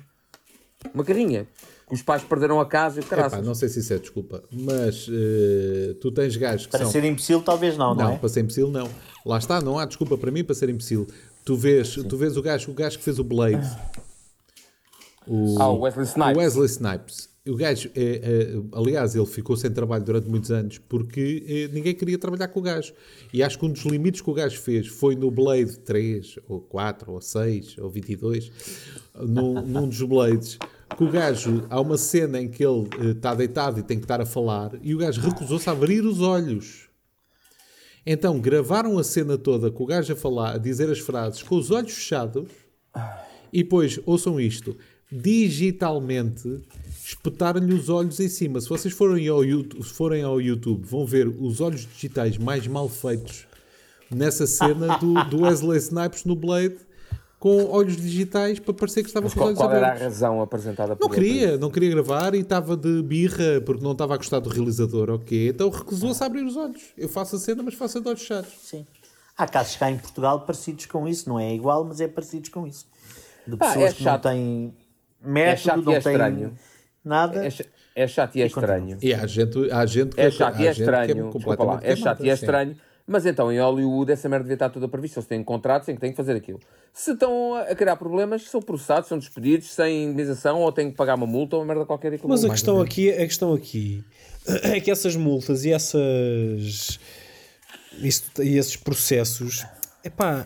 [0.94, 1.48] Uma carrinha.
[1.92, 4.42] Que os pais perderam a casa e o Epá, não sei se isso é desculpa,
[4.50, 6.92] mas eh, tu tens gajos que Para são...
[6.92, 8.18] ser imbecil, talvez não, não, Não, é?
[8.18, 8.90] para ser imbecil não.
[9.26, 11.06] Lá está, não há desculpa para mim para ser imbecil.
[11.44, 13.68] Tu vês, tu vês o, gajo, o gajo que fez o Blade.
[15.28, 16.36] O, Ah, o Wesley Snipes.
[16.36, 17.30] o Wesley Snipes.
[17.48, 21.94] O gajo, é, é, aliás, ele ficou sem trabalho durante muitos anos porque é, ninguém
[21.96, 22.94] queria trabalhar com o gajo.
[23.34, 26.62] E acho que um dos limites que o gajo fez foi no Blade 3, ou
[26.62, 28.52] 4, ou 6, ou 22,
[29.20, 30.60] num, num dos Blades,
[30.96, 34.04] que o gajo, há uma cena em que ele eh, está deitado e tem que
[34.04, 36.90] estar a falar, e o gajo recusou-se a abrir os olhos.
[38.06, 41.56] Então gravaram a cena toda com o gajo a falar, a dizer as frases com
[41.56, 42.48] os olhos fechados
[43.54, 44.76] e depois, ouçam isto,
[45.12, 46.62] digitalmente
[47.04, 48.62] espetaram-lhe os olhos em cima.
[48.62, 52.88] Se vocês forem ao, YouTube, forem ao YouTube, vão ver os olhos digitais mais mal
[52.88, 53.46] feitos
[54.10, 56.78] nessa cena do, do Wesley Snipes no Blade
[57.42, 60.04] com olhos digitais para parecer que estava com os Qual, olhos qual era a abertos.
[60.04, 64.14] razão apresentada por Não queria, não queria gravar e estava de birra porque não estava
[64.14, 65.48] a gostar do realizador, ok?
[65.50, 66.84] Então recusou-se a abrir os olhos.
[66.96, 68.52] Eu faço a cena, mas faço a de olhos fechados.
[68.62, 68.86] Sim.
[69.36, 72.68] Há casos cá em Portugal parecidos com isso, não é igual, mas é parecidos com
[72.68, 72.86] isso.
[73.48, 74.22] De Pá, pessoas é que não chato.
[74.22, 74.74] têm
[75.26, 76.54] método, chato e não é têm estranho.
[77.04, 77.48] nada.
[77.48, 78.98] É, é chato e é estranho.
[79.02, 81.30] E há gente, há gente que É chato e é que é estranho.
[81.82, 82.76] É chato e é estranho.
[83.12, 85.20] Mas então em Hollywood essa merda devia estar toda prevista.
[85.20, 86.60] Eles têm contratos em que têm que fazer aquilo.
[86.94, 91.16] Se estão a criar problemas, são processados, são despedidos, sem indenização, ou têm que pagar
[91.16, 92.12] uma multa ou uma merda qualquer.
[92.24, 94.04] Mas a Mais questão, aqui, a questão aqui
[94.64, 97.00] é que essas multas e essas
[98.02, 99.66] isso- e esses processos
[100.04, 100.46] epá,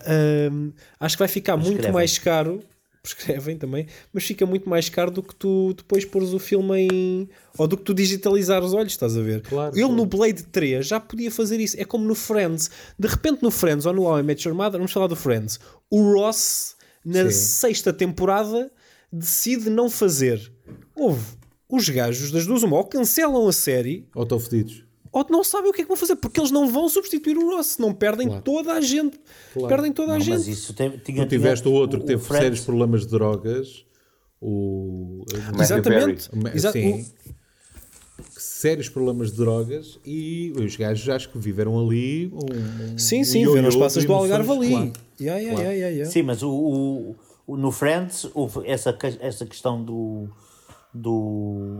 [0.51, 1.93] hum, acho que vai ficar muito Prescrevem.
[1.93, 2.63] mais caro
[3.05, 7.29] prescrevem também, mas fica muito mais caro do que tu depois pôres o filme em
[7.57, 9.41] ou do que tu digitalizar os olhos, estás a ver?
[9.41, 9.95] Claro, Ele claro.
[9.95, 13.85] no Blade 3 já podia fazer isso, é como no Friends de repente no Friends
[13.85, 17.31] ou no How I Met Your Mother, vamos falar do Friends o Ross na Sim.
[17.31, 18.71] sexta temporada
[19.11, 20.51] decide não fazer
[20.95, 21.23] houve
[21.69, 24.84] os gajos das duas uma ou cancelam a série Ou estão fedidos.
[25.17, 27.55] Ou não sabem o que é que vão fazer porque eles não vão substituir o
[27.55, 28.43] Ross não perdem Claro.
[28.43, 29.19] toda a gente
[29.53, 29.67] Claro.
[29.69, 32.21] perdem toda a Não, mas gente isso tem, tinha, Tu tiveste o outro que teve
[32.21, 33.85] Friends- sérios problemas de drogas.
[34.41, 35.23] O.
[35.53, 36.29] Matthew exatamente.
[36.53, 37.05] Exa- Sim.
[38.37, 42.97] Sérios problemas de drogas e os gajos acho que viveram ali um.
[42.97, 44.93] sim, um sim, ioiô ver as passas do Algarve ali claro.
[45.19, 45.61] Yeah, yeah, Claro.
[45.61, 46.11] yeah, yeah, yeah.
[46.11, 47.15] Sim, mas o, o-
[47.47, 50.27] o- no Friends houve essa, essa questão do,
[50.93, 51.79] do,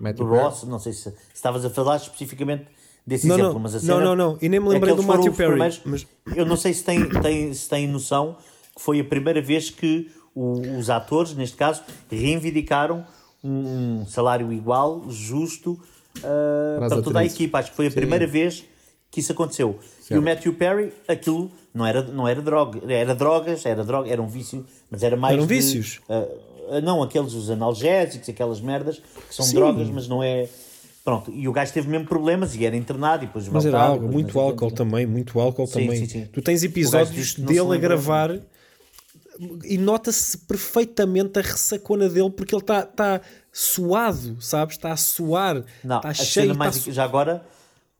[0.00, 0.30] Matthew do.
[0.32, 0.64] Ross.
[0.64, 2.66] Não sei se, se estavas a falar especificamente
[3.06, 3.60] desse Não, exemplo, não.
[3.60, 4.38] mas a Não, cena não, não.
[4.42, 7.08] E nem me lembrei é que do Matthew Perry, mas- Eu não sei se têm
[7.08, 8.36] tem, se têm noção
[8.74, 13.04] que foi a primeira vez que o- os atores, neste caso, reivindicaram
[13.44, 15.80] um, um salário igual, justo,
[16.24, 17.58] ah, Para toda a equipa.
[17.58, 18.64] Acho que foi a primeira vez
[19.10, 19.78] que isso aconteceu.
[20.10, 24.20] E o Matthew Perry, aquilo não era, não era droga, era drogas, era droga, era
[24.22, 25.34] um vício, mas era mais.
[25.36, 26.00] Eram de, vícios?
[26.08, 26.26] ah,
[26.72, 28.98] ah, não, aqueles os analgésicos, aquelas merdas
[29.28, 29.54] que são Sim.
[29.54, 30.48] drogas, mas não é.
[31.06, 34.08] Pronto, e o gajo teve mesmo problemas e era internado e depois Mas era algo,
[34.08, 35.98] muito álcool também, muito álcool Sim, também.
[35.98, 36.26] sim, sim.
[36.32, 38.40] Tu tens episódios dele a gravar
[39.64, 43.20] e nota-se perfeitamente a ressacona dele porque ele está tá
[43.52, 44.74] suado, sabes?
[44.74, 46.46] Está a suar, Não, está cheio.
[46.46, 47.46] cena tá mais, su- já agora,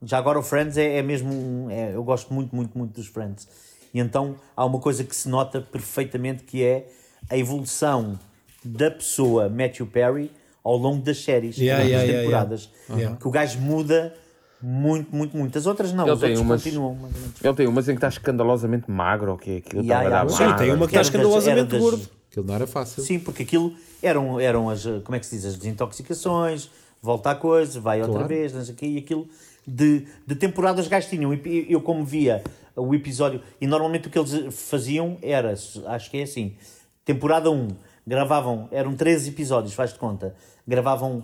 [0.02, 3.06] já agora o Friends é, é mesmo, um- é- eu gosto muito, muito, muito dos
[3.06, 3.46] Friends.
[3.94, 6.88] E então há uma coisa que se nota perfeitamente que é
[7.30, 8.18] a evolução
[8.64, 10.28] da pessoa Matthew Perry
[10.66, 12.70] ao longo das séries, Yeah, ao longo yeah, das yeah, temporadas.
[12.90, 13.16] Yeah.
[13.16, 14.14] Que o gajo muda
[14.60, 15.56] muito, muito, muito.
[15.58, 16.98] As outras não, Ele as tem outras umas- continuam.
[17.42, 19.82] Ele tem umas em que está escandalosamente magro, ou que é aquilo?
[19.82, 22.08] Yeah, yeah, Sim, tem uma que está das- escandalosamente das- gordo.
[22.30, 23.02] Aquilo não era fácil.
[23.02, 26.68] Sim, porque aquilo eram, eram as, como é que se diz, as desintoxicações,
[27.00, 28.28] volta à coisa, vai outra Claro.
[28.28, 29.28] vez, não sei quê, e aquilo
[29.66, 31.32] de, de temporadas os gajos tinham.
[31.32, 32.42] E Eu como via
[32.74, 34.32] o episódio, e normalmente o que eles
[34.68, 35.52] faziam era,
[35.86, 36.56] acho que é assim,
[37.04, 37.68] temporada 1,
[38.06, 40.34] gravavam, eram 13 episódios, faz de conta,
[40.66, 41.22] gravavam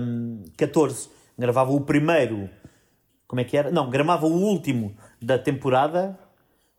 [0.00, 1.08] hum, 14,
[1.38, 2.48] gravavam o primeiro,
[3.26, 3.70] como é que era?
[3.70, 6.18] Não, gravavam o último da temporada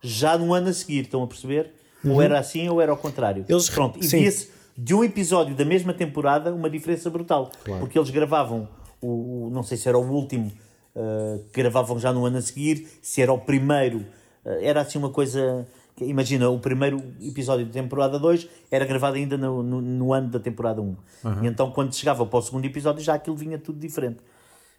[0.01, 1.73] já no ano a seguir, estão a perceber?
[2.05, 3.41] Ou era assim ou era ao contrário.
[3.49, 3.55] Uhum.
[3.55, 7.49] Eles- Pronto, e via-se de um episódio da mesma temporada uma diferença brutal.
[7.79, 8.67] Porque eles gravavam,
[9.01, 10.51] o, o- não sei se era o último,
[10.95, 13.99] uh, que gravavam já no ano a seguir, se era o primeiro,
[14.45, 15.65] uh, era assim uma coisa.
[16.01, 20.39] Imagina, o primeiro episódio da temporada 2 era gravado ainda no, no, no ano da
[20.39, 20.95] temporada 1.
[21.43, 24.17] E então, quando chegava para o segundo episódio, já aquilo vinha tudo diferente.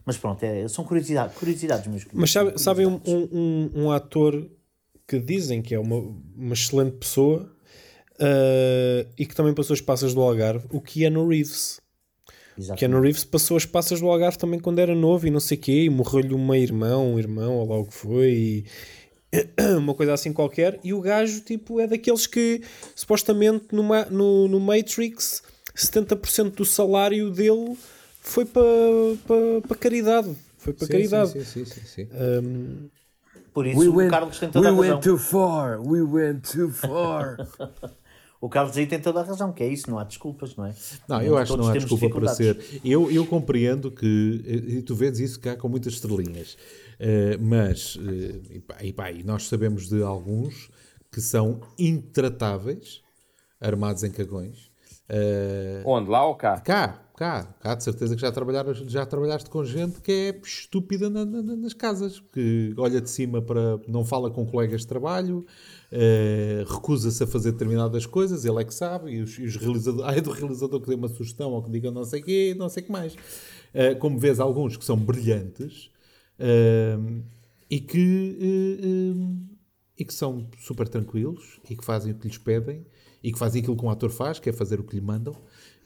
[0.04, 2.20] Mas pronto, é- são curiosidades, curiosidades meus queridos.
[2.20, 4.46] Mas sabe- sabem um, um, um, um ator
[5.08, 5.96] que dizem que é uma,
[6.36, 7.50] uma excelente pessoa
[8.20, 11.80] ah, e que também passou as passas do Algarve, o Keanu Reeves.
[12.58, 12.78] Exatamente.
[12.80, 15.60] Keanu Reeves passou as passas do Algarve também quando era novo e não sei o
[15.60, 18.64] quê, e morreu-lhe uma irmã, um irmão, ou lá o que foi, e
[19.78, 20.78] uma coisa assim qualquer.
[20.82, 22.62] E o gajo, tipo, é daqueles que
[22.94, 25.42] supostamente no, Ma- no, no Matrix
[25.74, 27.76] 70% do salário dele
[28.20, 28.62] foi para
[29.26, 29.34] pa,
[29.68, 30.34] pa caridade.
[30.58, 31.30] Foi para Sim, caridade.
[31.32, 32.90] Sim, sim, sim, sim, sim.
[33.52, 34.94] Por isso, We o went, Carlos tem toda we a razão.
[34.94, 37.38] went too far, we went too far.
[38.38, 40.74] O Carlos aí tem toda a razão, que é isso, não há desculpas, não é?
[41.08, 42.58] Não, eu acho que não há desculpa para ser.
[42.84, 44.06] Eu, eu compreendo que,
[44.68, 46.56] e tu vês isso cá com muitas estrelinhas,
[47.40, 50.70] mas, eh, e pá, e nós sabemos de alguns
[51.12, 53.02] que são intratáveis,
[53.60, 54.70] armados em cagões.
[55.08, 56.10] Eh, Onde?
[56.10, 56.58] Lá ou cá?
[56.60, 61.08] cá, cá, cá, de certeza que já, trabalhaste, já trabalhaste com gente que é estúpida
[61.08, 63.78] na- na- nas casas, que olha de cima para.
[63.86, 65.46] não fala com colegas de trabalho,
[65.92, 70.04] eh, recusa-se a fazer determinadas coisas, ele é que sabe, e os, e os realizadores.
[70.18, 72.68] Ai, do realizador que dê uma sugestão ou que diga não sei o quê, não
[72.68, 73.14] sei o que mais.
[73.72, 75.90] Eh, como vês, alguns que são brilhantes
[76.38, 76.98] eh,
[77.70, 78.38] e que.
[78.40, 79.56] eh,
[79.98, 82.84] e que são super tranquilos e que fazem o que lhes pedem
[83.24, 85.34] e que fazem aquilo que um ator faz, que é fazer o que lhe mandam,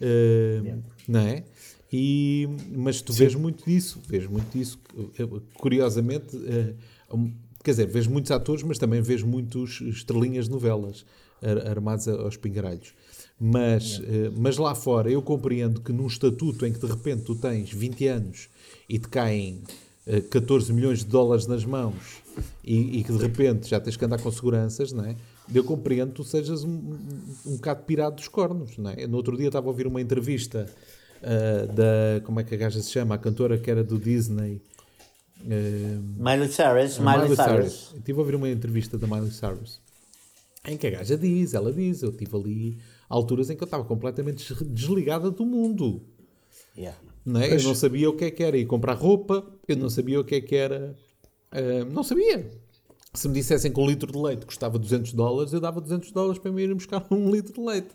[0.01, 0.61] eh,
[1.07, 1.44] não é?
[1.92, 4.80] E, mas tu vês muito disso, vês muito disso.
[5.55, 6.74] Curiosamente, eh,
[7.12, 7.32] um,
[7.62, 11.05] quer dizer, vês muitos atores, mas também vês muitos estrelinhas de novelas
[11.40, 12.92] ar- armados aos pingaralhos.
[13.38, 14.01] Mas,
[14.36, 18.07] mas lá fora, eu compreendo que num estatuto em que de repente tu tens 20
[18.07, 18.48] anos
[18.88, 19.62] e te caem
[20.30, 21.94] 14 milhões de dólares nas mãos
[22.64, 25.16] e, e que de repente já tens que andar com seguranças, não é?
[25.53, 26.96] Eu compreendo que tu sejas um,
[27.46, 29.07] um, bocado pirado dos cornos, não é?
[29.07, 30.66] No outro dia estava a ouvir uma entrevista
[31.22, 32.20] ah, da.
[32.24, 33.14] Como é que a gaja se chama?
[33.14, 34.62] A cantora que era do Disney.
[35.40, 35.44] ah,
[36.18, 37.90] Miley Cyrus, a Miley, Cyrus.
[37.92, 39.80] Eu estive a ouvir uma entrevista da Miley Cyrus
[40.64, 42.78] em que a gaja diz, ela diz, eu tive ali
[43.09, 46.03] alturas em que eu estava completamente des- desligada do mundo.
[46.76, 46.98] Yeah.
[47.30, 47.54] Não é?
[47.54, 50.24] Eu não sabia o que é que era ir comprar roupa, eu não sabia o
[50.24, 50.96] que é que era.
[51.52, 52.50] ah, não sabia.
[53.14, 56.38] Se me dissessem que um litro de leite custava 200 dólares, eu dava 200 dólares
[56.38, 57.90] para me ir buscar um litro de leite.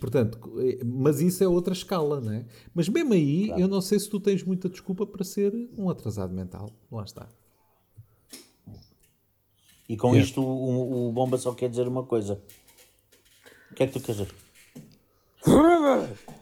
[0.00, 2.44] Portanto, eh, mas isso é outra escala, não é?
[2.74, 6.34] Mas mesmo aí, eu não sei se tu tens muita desculpa para ser um atrasado
[6.34, 6.70] mental.
[6.90, 7.28] Lá está.
[9.88, 12.42] E com isto o, o Bomba só quer dizer uma coisa.
[13.70, 14.34] O que é que tu queres dizer?